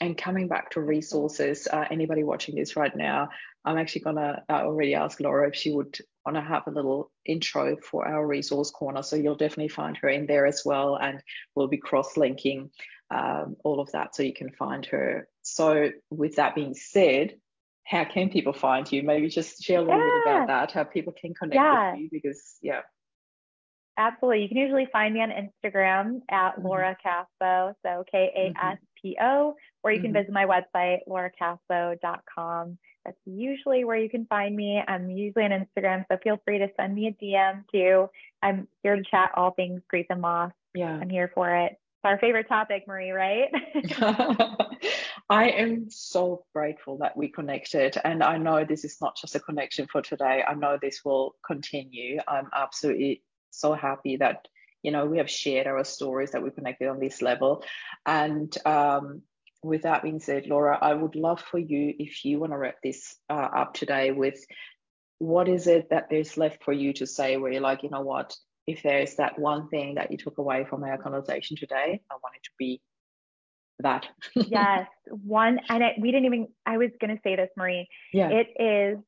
And 0.00 0.16
coming 0.16 0.48
back 0.48 0.70
to 0.70 0.80
resources, 0.80 1.68
uh, 1.70 1.84
anybody 1.90 2.24
watching 2.24 2.54
this 2.54 2.74
right 2.74 2.94
now, 2.96 3.28
I'm 3.64 3.78
actually 3.78 4.02
going 4.02 4.16
to 4.16 4.42
uh, 4.48 4.62
already 4.62 4.94
ask 4.94 5.20
Laura 5.20 5.48
if 5.48 5.54
she 5.54 5.72
would 5.72 5.98
want 6.24 6.36
to 6.36 6.42
have 6.42 6.64
a 6.66 6.70
little 6.70 7.12
intro 7.26 7.76
for 7.76 8.06
our 8.08 8.26
resource 8.26 8.70
corner. 8.70 9.02
So 9.02 9.16
you'll 9.16 9.36
definitely 9.36 9.68
find 9.68 9.96
her 9.98 10.08
in 10.08 10.26
there 10.26 10.46
as 10.46 10.62
well. 10.64 10.96
And 10.96 11.22
we'll 11.54 11.68
be 11.68 11.76
cross 11.76 12.16
linking 12.16 12.70
um, 13.10 13.56
all 13.64 13.80
of 13.80 13.92
that 13.92 14.16
so 14.16 14.22
you 14.22 14.32
can 14.32 14.50
find 14.50 14.84
her. 14.86 15.28
So, 15.42 15.90
with 16.10 16.36
that 16.36 16.54
being 16.54 16.74
said, 16.74 17.34
how 17.84 18.04
can 18.04 18.30
people 18.30 18.52
find 18.52 18.90
you? 18.90 19.02
Maybe 19.02 19.28
just 19.28 19.62
share 19.62 19.78
a 19.78 19.82
little 19.82 19.98
yeah. 19.98 20.20
bit 20.24 20.32
about 20.32 20.46
that, 20.48 20.72
how 20.72 20.84
people 20.84 21.12
can 21.12 21.34
connect 21.34 21.54
yeah. 21.54 21.92
with 21.92 22.00
you 22.00 22.08
because, 22.10 22.56
yeah. 22.62 22.80
Absolutely. 23.96 24.42
You 24.42 24.48
can 24.48 24.56
usually 24.56 24.88
find 24.92 25.14
me 25.14 25.20
on 25.20 25.30
Instagram 25.30 26.20
at 26.30 26.52
mm-hmm. 26.52 26.66
Laura 26.66 26.96
Kaspo, 27.04 27.74
so 27.84 28.04
K 28.10 28.30
A 28.36 28.66
S 28.66 28.78
P 29.00 29.16
O, 29.20 29.54
or 29.82 29.92
you 29.92 30.00
can 30.00 30.12
mm-hmm. 30.12 30.18
visit 30.18 30.32
my 30.32 30.46
website, 30.46 30.98
laurakaspo.com. 31.08 32.78
That's 33.04 33.18
usually 33.26 33.84
where 33.84 33.98
you 33.98 34.08
can 34.08 34.26
find 34.26 34.56
me. 34.56 34.82
I'm 34.86 35.10
usually 35.10 35.44
on 35.44 35.50
Instagram, 35.50 36.04
so 36.10 36.18
feel 36.24 36.40
free 36.44 36.58
to 36.58 36.68
send 36.78 36.94
me 36.94 37.08
a 37.08 37.24
DM 37.24 37.64
too. 37.70 38.08
I'm 38.42 38.66
here 38.82 38.96
to 38.96 39.02
chat 39.10 39.32
all 39.36 39.52
things 39.52 39.82
grief 39.88 40.06
and 40.10 40.22
loss. 40.22 40.52
Yeah. 40.74 40.90
I'm 40.90 41.10
here 41.10 41.30
for 41.34 41.54
it. 41.54 41.72
It's 41.72 42.04
our 42.04 42.18
favorite 42.18 42.48
topic, 42.48 42.84
Marie, 42.88 43.10
right? 43.10 43.50
I 45.30 45.50
am 45.50 45.88
so 45.88 46.44
grateful 46.54 46.98
that 46.98 47.16
we 47.16 47.28
connected. 47.28 47.96
And 48.04 48.22
I 48.22 48.36
know 48.38 48.64
this 48.64 48.84
is 48.84 48.98
not 49.00 49.16
just 49.16 49.34
a 49.34 49.40
connection 49.40 49.86
for 49.90 50.02
today. 50.02 50.42
I 50.46 50.54
know 50.54 50.78
this 50.80 51.04
will 51.04 51.36
continue. 51.46 52.20
I'm 52.26 52.48
absolutely 52.54 53.22
so 53.54 53.72
happy 53.72 54.16
that, 54.16 54.48
you 54.82 54.90
know, 54.90 55.06
we 55.06 55.18
have 55.18 55.30
shared 55.30 55.66
our 55.66 55.84
stories, 55.84 56.32
that 56.32 56.42
we 56.42 56.50
connected 56.50 56.88
on 56.88 57.00
this 57.00 57.22
level. 57.22 57.64
And 58.04 58.54
um, 58.66 59.22
with 59.62 59.82
that 59.82 60.02
being 60.02 60.20
said, 60.20 60.46
Laura, 60.46 60.78
I 60.80 60.94
would 60.94 61.16
love 61.16 61.40
for 61.40 61.58
you, 61.58 61.94
if 61.98 62.24
you 62.24 62.38
want 62.38 62.52
to 62.52 62.58
wrap 62.58 62.76
this 62.82 63.16
uh, 63.30 63.48
up 63.56 63.74
today 63.74 64.10
with 64.10 64.44
what 65.18 65.48
is 65.48 65.66
it 65.66 65.90
that 65.90 66.08
there's 66.10 66.36
left 66.36 66.64
for 66.64 66.72
you 66.72 66.92
to 66.94 67.06
say 67.06 67.36
where 67.36 67.50
you're 67.50 67.60
like, 67.60 67.82
you 67.82 67.90
know 67.90 68.02
what, 68.02 68.36
if 68.66 68.82
there 68.82 69.00
is 69.00 69.16
that 69.16 69.38
one 69.38 69.68
thing 69.68 69.94
that 69.94 70.10
you 70.10 70.18
took 70.18 70.38
away 70.38 70.66
from 70.68 70.84
our 70.84 70.98
conversation 70.98 71.56
today, 71.56 72.00
I 72.10 72.14
want 72.14 72.36
it 72.36 72.44
to 72.44 72.50
be 72.58 72.80
that. 73.80 74.06
yes, 74.34 74.86
one, 75.06 75.60
and 75.68 75.82
it, 75.82 75.94
we 76.00 76.10
didn't 76.10 76.26
even. 76.26 76.48
I 76.64 76.78
was 76.78 76.90
going 77.00 77.14
to 77.14 77.20
say 77.22 77.36
this, 77.36 77.50
Marie. 77.56 77.88
Yeah, 78.12 78.30
it 78.30 78.48
is 78.62 78.98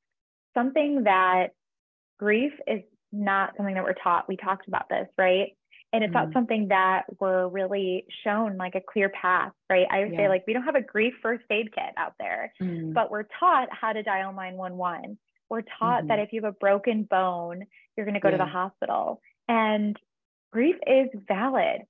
something 0.54 1.04
that 1.04 1.48
grief 2.18 2.52
is 2.66 2.82
not 3.12 3.56
something 3.56 3.74
that 3.74 3.84
we're 3.84 3.94
taught. 3.94 4.28
We 4.28 4.36
talked 4.36 4.68
about 4.68 4.88
this, 4.88 5.08
right? 5.18 5.56
And 5.92 6.02
it's 6.02 6.10
mm. 6.10 6.14
not 6.14 6.32
something 6.32 6.68
that 6.68 7.04
we're 7.20 7.48
really 7.48 8.06
shown 8.24 8.56
like 8.56 8.74
a 8.74 8.80
clear 8.80 9.08
path, 9.08 9.52
right? 9.70 9.86
I 9.90 10.00
would 10.00 10.12
yeah. 10.12 10.18
say 10.18 10.28
like 10.28 10.44
we 10.46 10.52
don't 10.52 10.64
have 10.64 10.74
a 10.74 10.82
grief 10.82 11.14
first 11.22 11.44
aid 11.50 11.72
kit 11.74 11.94
out 11.96 12.14
there, 12.18 12.52
mm. 12.60 12.92
but 12.92 13.10
we're 13.10 13.26
taught 13.38 13.68
how 13.70 13.92
to 13.92 14.02
dial 14.02 14.32
911. 14.32 15.18
We're 15.48 15.62
taught 15.78 16.00
mm-hmm. 16.00 16.08
that 16.08 16.18
if 16.18 16.32
you 16.32 16.42
have 16.42 16.52
a 16.52 16.56
broken 16.58 17.04
bone, 17.04 17.64
you're 17.96 18.04
going 18.04 18.14
to 18.14 18.20
go 18.20 18.28
yeah. 18.28 18.38
to 18.38 18.44
the 18.44 18.50
hospital. 18.50 19.20
And 19.48 19.96
grief 20.52 20.76
is 20.86 21.08
valid. 21.28 21.82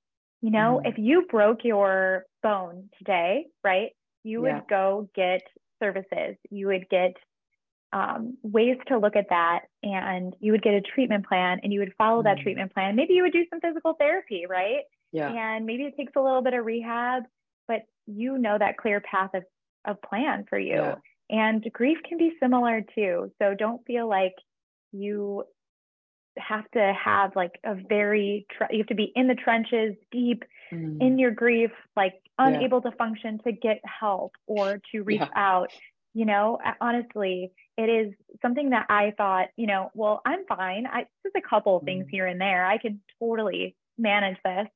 You 0.43 0.51
know, 0.51 0.83
mm. 0.85 0.89
if 0.89 0.99
you 0.99 1.27
broke 1.31 1.65
your 1.65 2.27
bone 2.43 2.91
today, 2.99 3.47
right, 3.65 3.91
you 4.23 4.43
would 4.43 4.49
yeah. 4.49 4.61
go 4.69 5.09
get 5.15 5.41
services, 5.83 6.37
you 6.51 6.67
would 6.67 6.89
get 6.91 7.15
um, 7.93 8.37
ways 8.43 8.77
to 8.89 8.99
look 8.99 9.17
at 9.17 9.29
that, 9.31 9.61
and 9.83 10.35
you 10.41 10.53
would 10.53 10.63
get 10.63 10.75
a 10.75 10.81
treatment 10.81 11.27
plan 11.27 11.61
and 11.63 11.73
you 11.73 11.81
would 11.81 11.95
follow 11.97 12.21
mm. 12.21 12.25
that 12.25 12.39
treatment 12.39 12.73
plan. 12.75 12.97
Maybe 12.97 13.15
you 13.15 13.23
would 13.23 13.33
do 13.33 13.45
some 13.51 13.61
physical 13.61 13.95
therapy, 13.95 14.45
right? 14.49 14.83
Yeah. 15.13 15.31
And 15.31 15.65
maybe 15.65 15.85
it 15.85 15.97
takes 15.97 16.13
a 16.17 16.21
little 16.21 16.43
bit 16.43 16.55
of 16.55 16.65
rehab, 16.65 17.23
but 17.69 17.83
you 18.07 18.39
know 18.39 18.57
that 18.59 18.77
clear 18.77 19.01
path 19.01 19.31
of, 19.35 19.45
of 19.85 20.03
plan 20.03 20.45
for 20.49 20.59
you. 20.59 20.75
Yeah. 20.75 20.95
And 21.31 21.65
grief 21.73 21.99
can 22.09 22.19
be 22.19 22.33
similar 22.41 22.85
too. 22.95 23.33
So 23.41 23.55
don't 23.55 23.85
feel 23.87 24.09
like 24.09 24.35
you 24.93 25.45
have 26.39 26.71
to 26.73 26.93
have 27.03 27.35
like 27.35 27.59
a 27.65 27.75
very 27.89 28.47
you 28.71 28.79
have 28.79 28.87
to 28.89 28.95
be 28.95 29.13
in 29.15 29.27
the 29.27 29.35
trenches 29.35 29.95
deep 30.13 30.45
mm. 30.73 31.01
in 31.01 31.19
your 31.19 31.31
grief 31.31 31.71
like 31.97 32.15
unable 32.39 32.81
yeah. 32.85 32.91
to 32.91 32.97
function 32.97 33.41
to 33.45 33.53
get 33.53 33.81
help 33.85 34.33
or 34.47 34.81
to 34.93 35.03
reach 35.03 35.21
yeah. 35.21 35.29
out 35.35 35.73
you 36.13 36.27
know 36.27 36.59
honestly 36.81 37.51
it 37.77 37.89
is 37.89 38.15
something 38.43 38.71
that 38.71 38.87
i 38.89 39.13
thought 39.17 39.49
you 39.57 39.67
know 39.67 39.91
well 39.95 40.21
i'm 40.25 40.45
fine 40.47 40.87
i 40.87 41.07
just 41.25 41.37
a 41.37 41.49
couple 41.49 41.77
of 41.77 41.83
things 41.85 42.07
mm. 42.07 42.11
here 42.11 42.27
and 42.27 42.41
there 42.41 42.67
i 42.67 42.79
can 42.79 43.01
totally 43.21 43.77
manage 43.99 44.37
this 44.45 44.67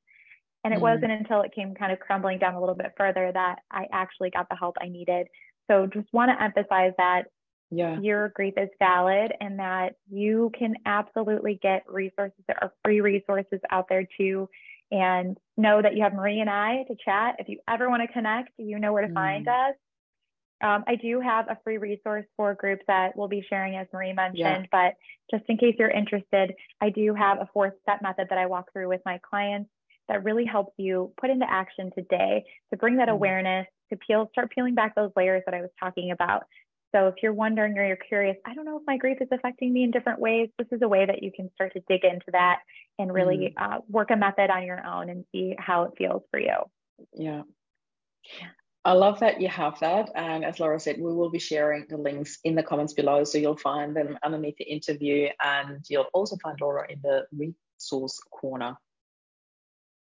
and 0.64 0.74
it 0.74 0.78
mm. 0.78 0.82
wasn't 0.82 1.10
until 1.10 1.42
it 1.42 1.52
came 1.54 1.74
kind 1.74 1.92
of 1.92 2.00
crumbling 2.00 2.38
down 2.38 2.54
a 2.54 2.60
little 2.60 2.74
bit 2.74 2.92
further 2.96 3.30
that 3.32 3.60
i 3.70 3.86
actually 3.92 4.30
got 4.30 4.48
the 4.48 4.56
help 4.56 4.76
i 4.80 4.88
needed 4.88 5.26
so 5.70 5.86
just 5.86 6.12
want 6.12 6.30
to 6.30 6.42
emphasize 6.42 6.92
that 6.98 7.26
yeah. 7.70 7.98
your 8.00 8.30
grief 8.30 8.54
is 8.56 8.68
valid 8.78 9.32
and 9.40 9.58
that 9.58 9.94
you 10.10 10.50
can 10.58 10.74
absolutely 10.86 11.58
get 11.62 11.84
resources 11.88 12.42
that 12.48 12.58
are 12.60 12.72
free 12.84 13.00
resources 13.00 13.60
out 13.70 13.86
there 13.88 14.06
too. 14.18 14.48
And 14.90 15.38
know 15.56 15.80
that 15.80 15.94
you 15.94 16.02
have 16.02 16.14
Marie 16.14 16.40
and 16.40 16.50
I 16.50 16.84
to 16.88 16.96
chat. 17.04 17.36
If 17.38 17.48
you 17.48 17.60
ever 17.68 17.88
want 17.88 18.02
to 18.02 18.12
connect, 18.12 18.50
you 18.58 18.78
know 18.80 18.92
where 18.92 19.02
to 19.02 19.08
mm. 19.08 19.14
find 19.14 19.46
us. 19.46 19.74
Um, 20.62 20.84
I 20.86 20.96
do 20.96 21.20
have 21.20 21.46
a 21.48 21.58
free 21.64 21.78
resource 21.78 22.26
for 22.36 22.54
groups 22.54 22.82
that 22.86 23.16
we'll 23.16 23.28
be 23.28 23.44
sharing, 23.48 23.76
as 23.76 23.86
Marie 23.92 24.12
mentioned. 24.12 24.38
Yeah. 24.38 24.62
But 24.70 24.94
just 25.30 25.48
in 25.48 25.56
case 25.56 25.74
you're 25.78 25.90
interested, 25.90 26.54
I 26.80 26.90
do 26.90 27.14
have 27.14 27.38
a 27.38 27.48
fourth 27.52 27.74
step 27.82 28.00
method 28.02 28.26
that 28.30 28.38
I 28.38 28.46
walk 28.46 28.72
through 28.72 28.88
with 28.88 29.00
my 29.06 29.18
clients 29.28 29.70
that 30.08 30.24
really 30.24 30.44
helps 30.44 30.72
you 30.76 31.12
put 31.20 31.30
into 31.30 31.46
action 31.48 31.90
today 31.94 32.44
to 32.70 32.76
bring 32.76 32.96
that 32.96 33.08
mm. 33.08 33.12
awareness, 33.12 33.66
to 33.90 33.96
peel, 33.96 34.28
start 34.32 34.50
peeling 34.54 34.74
back 34.74 34.94
those 34.94 35.10
layers 35.16 35.42
that 35.46 35.54
I 35.54 35.60
was 35.60 35.70
talking 35.80 36.10
about, 36.10 36.42
so 36.92 37.06
if 37.06 37.16
you're 37.22 37.32
wondering 37.32 37.78
or 37.78 37.86
you're 37.86 37.96
curious, 37.96 38.36
I 38.44 38.54
don't 38.54 38.64
know 38.64 38.76
if 38.76 38.82
my 38.86 38.96
grief 38.96 39.18
is 39.20 39.28
affecting 39.30 39.72
me 39.72 39.84
in 39.84 39.90
different 39.90 40.18
ways, 40.18 40.48
this 40.58 40.66
is 40.72 40.82
a 40.82 40.88
way 40.88 41.06
that 41.06 41.22
you 41.22 41.30
can 41.34 41.50
start 41.54 41.72
to 41.74 41.80
dig 41.88 42.04
into 42.04 42.26
that 42.32 42.60
and 42.98 43.12
really 43.12 43.54
mm. 43.56 43.62
uh, 43.62 43.80
work 43.88 44.10
a 44.10 44.16
method 44.16 44.50
on 44.50 44.64
your 44.64 44.84
own 44.84 45.08
and 45.08 45.24
see 45.32 45.54
how 45.58 45.84
it 45.84 45.92
feels 45.96 46.22
for 46.30 46.40
you. 46.40 46.56
Yeah. 47.14 47.42
I 48.84 48.92
love 48.92 49.20
that 49.20 49.40
you 49.40 49.48
have 49.48 49.78
that. 49.80 50.10
And 50.14 50.44
as 50.44 50.58
Laura 50.58 50.80
said, 50.80 50.96
we 50.98 51.12
will 51.12 51.30
be 51.30 51.38
sharing 51.38 51.86
the 51.88 51.98
links 51.98 52.38
in 52.44 52.54
the 52.54 52.62
comments 52.62 52.94
below. 52.94 53.24
So 53.24 53.36
you'll 53.36 53.56
find 53.56 53.94
them 53.94 54.18
underneath 54.22 54.56
the 54.56 54.64
interview 54.64 55.28
and 55.42 55.84
you'll 55.88 56.08
also 56.14 56.36
find 56.42 56.58
Laura 56.60 56.86
in 56.90 57.00
the 57.02 57.26
resource 57.32 58.18
corner 58.30 58.76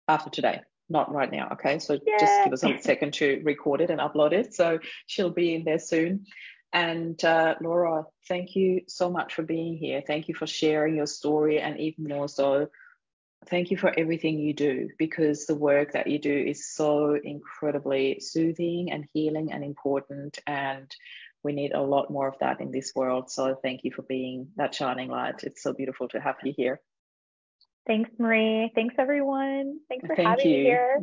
after 0.08 0.30
today 0.30 0.62
not 0.92 1.12
right 1.12 1.32
now. 1.32 1.48
Okay. 1.52 1.78
So 1.78 1.94
Yay. 1.94 2.16
just 2.20 2.44
give 2.44 2.52
us 2.52 2.64
a 2.64 2.78
second 2.82 3.14
to 3.14 3.40
record 3.44 3.80
it 3.80 3.90
and 3.90 3.98
upload 3.98 4.32
it. 4.32 4.54
So 4.54 4.78
she'll 5.06 5.30
be 5.30 5.54
in 5.54 5.64
there 5.64 5.78
soon. 5.78 6.26
And 6.72 7.22
uh, 7.24 7.56
Laura, 7.60 8.04
thank 8.28 8.54
you 8.54 8.82
so 8.88 9.10
much 9.10 9.34
for 9.34 9.42
being 9.42 9.76
here. 9.76 10.02
Thank 10.06 10.28
you 10.28 10.34
for 10.34 10.46
sharing 10.46 10.96
your 10.96 11.06
story, 11.06 11.60
and 11.60 11.78
even 11.78 12.08
more 12.08 12.28
so, 12.28 12.68
thank 13.46 13.70
you 13.70 13.76
for 13.76 13.92
everything 13.98 14.38
you 14.38 14.54
do 14.54 14.88
because 14.98 15.46
the 15.46 15.54
work 15.54 15.92
that 15.92 16.06
you 16.06 16.18
do 16.18 16.32
is 16.32 16.72
so 16.72 17.14
incredibly 17.14 18.20
soothing 18.20 18.92
and 18.92 19.06
healing 19.12 19.52
and 19.52 19.64
important. 19.64 20.38
And 20.46 20.94
we 21.42 21.52
need 21.52 21.72
a 21.72 21.80
lot 21.80 22.10
more 22.10 22.28
of 22.28 22.38
that 22.40 22.60
in 22.60 22.70
this 22.70 22.92
world. 22.94 23.30
So 23.30 23.56
thank 23.62 23.84
you 23.84 23.92
for 23.92 24.02
being 24.02 24.48
that 24.56 24.74
shining 24.74 25.08
light. 25.08 25.42
It's 25.42 25.62
so 25.62 25.72
beautiful 25.72 26.08
to 26.08 26.20
have 26.20 26.36
you 26.42 26.52
here. 26.56 26.80
Thanks, 27.86 28.10
Marie. 28.18 28.70
Thanks, 28.74 28.94
everyone. 28.98 29.80
Thanks 29.88 30.06
for 30.06 30.14
thank 30.14 30.28
having 30.28 30.48
you. 30.48 30.58
me 30.58 30.62
here. 30.62 31.00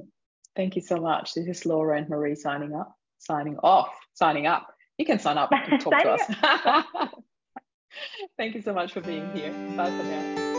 Thank 0.55 0.75
you 0.75 0.81
so 0.81 0.97
much. 0.97 1.33
This 1.33 1.47
is 1.47 1.65
Laura 1.65 1.97
and 1.97 2.09
Marie 2.09 2.35
signing 2.35 2.73
up, 2.73 2.95
signing 3.17 3.57
off, 3.61 3.93
signing 4.13 4.47
up. 4.47 4.67
You 4.97 5.05
can 5.05 5.19
sign 5.19 5.37
up 5.37 5.49
and 5.51 5.81
talk 5.81 6.01
to 6.01 6.09
us. 6.11 6.87
Thank 8.37 8.55
you 8.55 8.61
so 8.61 8.73
much 8.73 8.93
for 8.93 9.01
being 9.01 9.29
here. 9.35 9.51
Bye 9.75 9.85
for 9.85 10.03
now. 10.03 10.58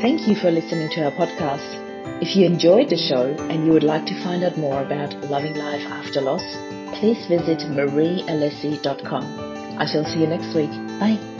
Thank 0.00 0.26
you 0.26 0.34
for 0.34 0.50
listening 0.50 0.88
to 0.92 1.04
our 1.04 1.12
podcast. 1.12 1.76
If 2.22 2.34
you 2.34 2.46
enjoyed 2.46 2.88
the 2.88 2.96
show 2.96 3.36
and 3.50 3.66
you 3.66 3.72
would 3.72 3.82
like 3.82 4.06
to 4.06 4.24
find 4.24 4.42
out 4.42 4.56
more 4.56 4.82
about 4.82 5.12
loving 5.28 5.54
life 5.54 5.82
after 5.82 6.22
loss, 6.22 6.42
please 6.98 7.26
visit 7.26 7.58
mariealessi.com. 7.68 9.76
I 9.78 9.84
shall 9.84 10.04
see 10.04 10.20
you 10.20 10.26
next 10.26 10.54
week. 10.54 10.70
Bye. 10.98 11.39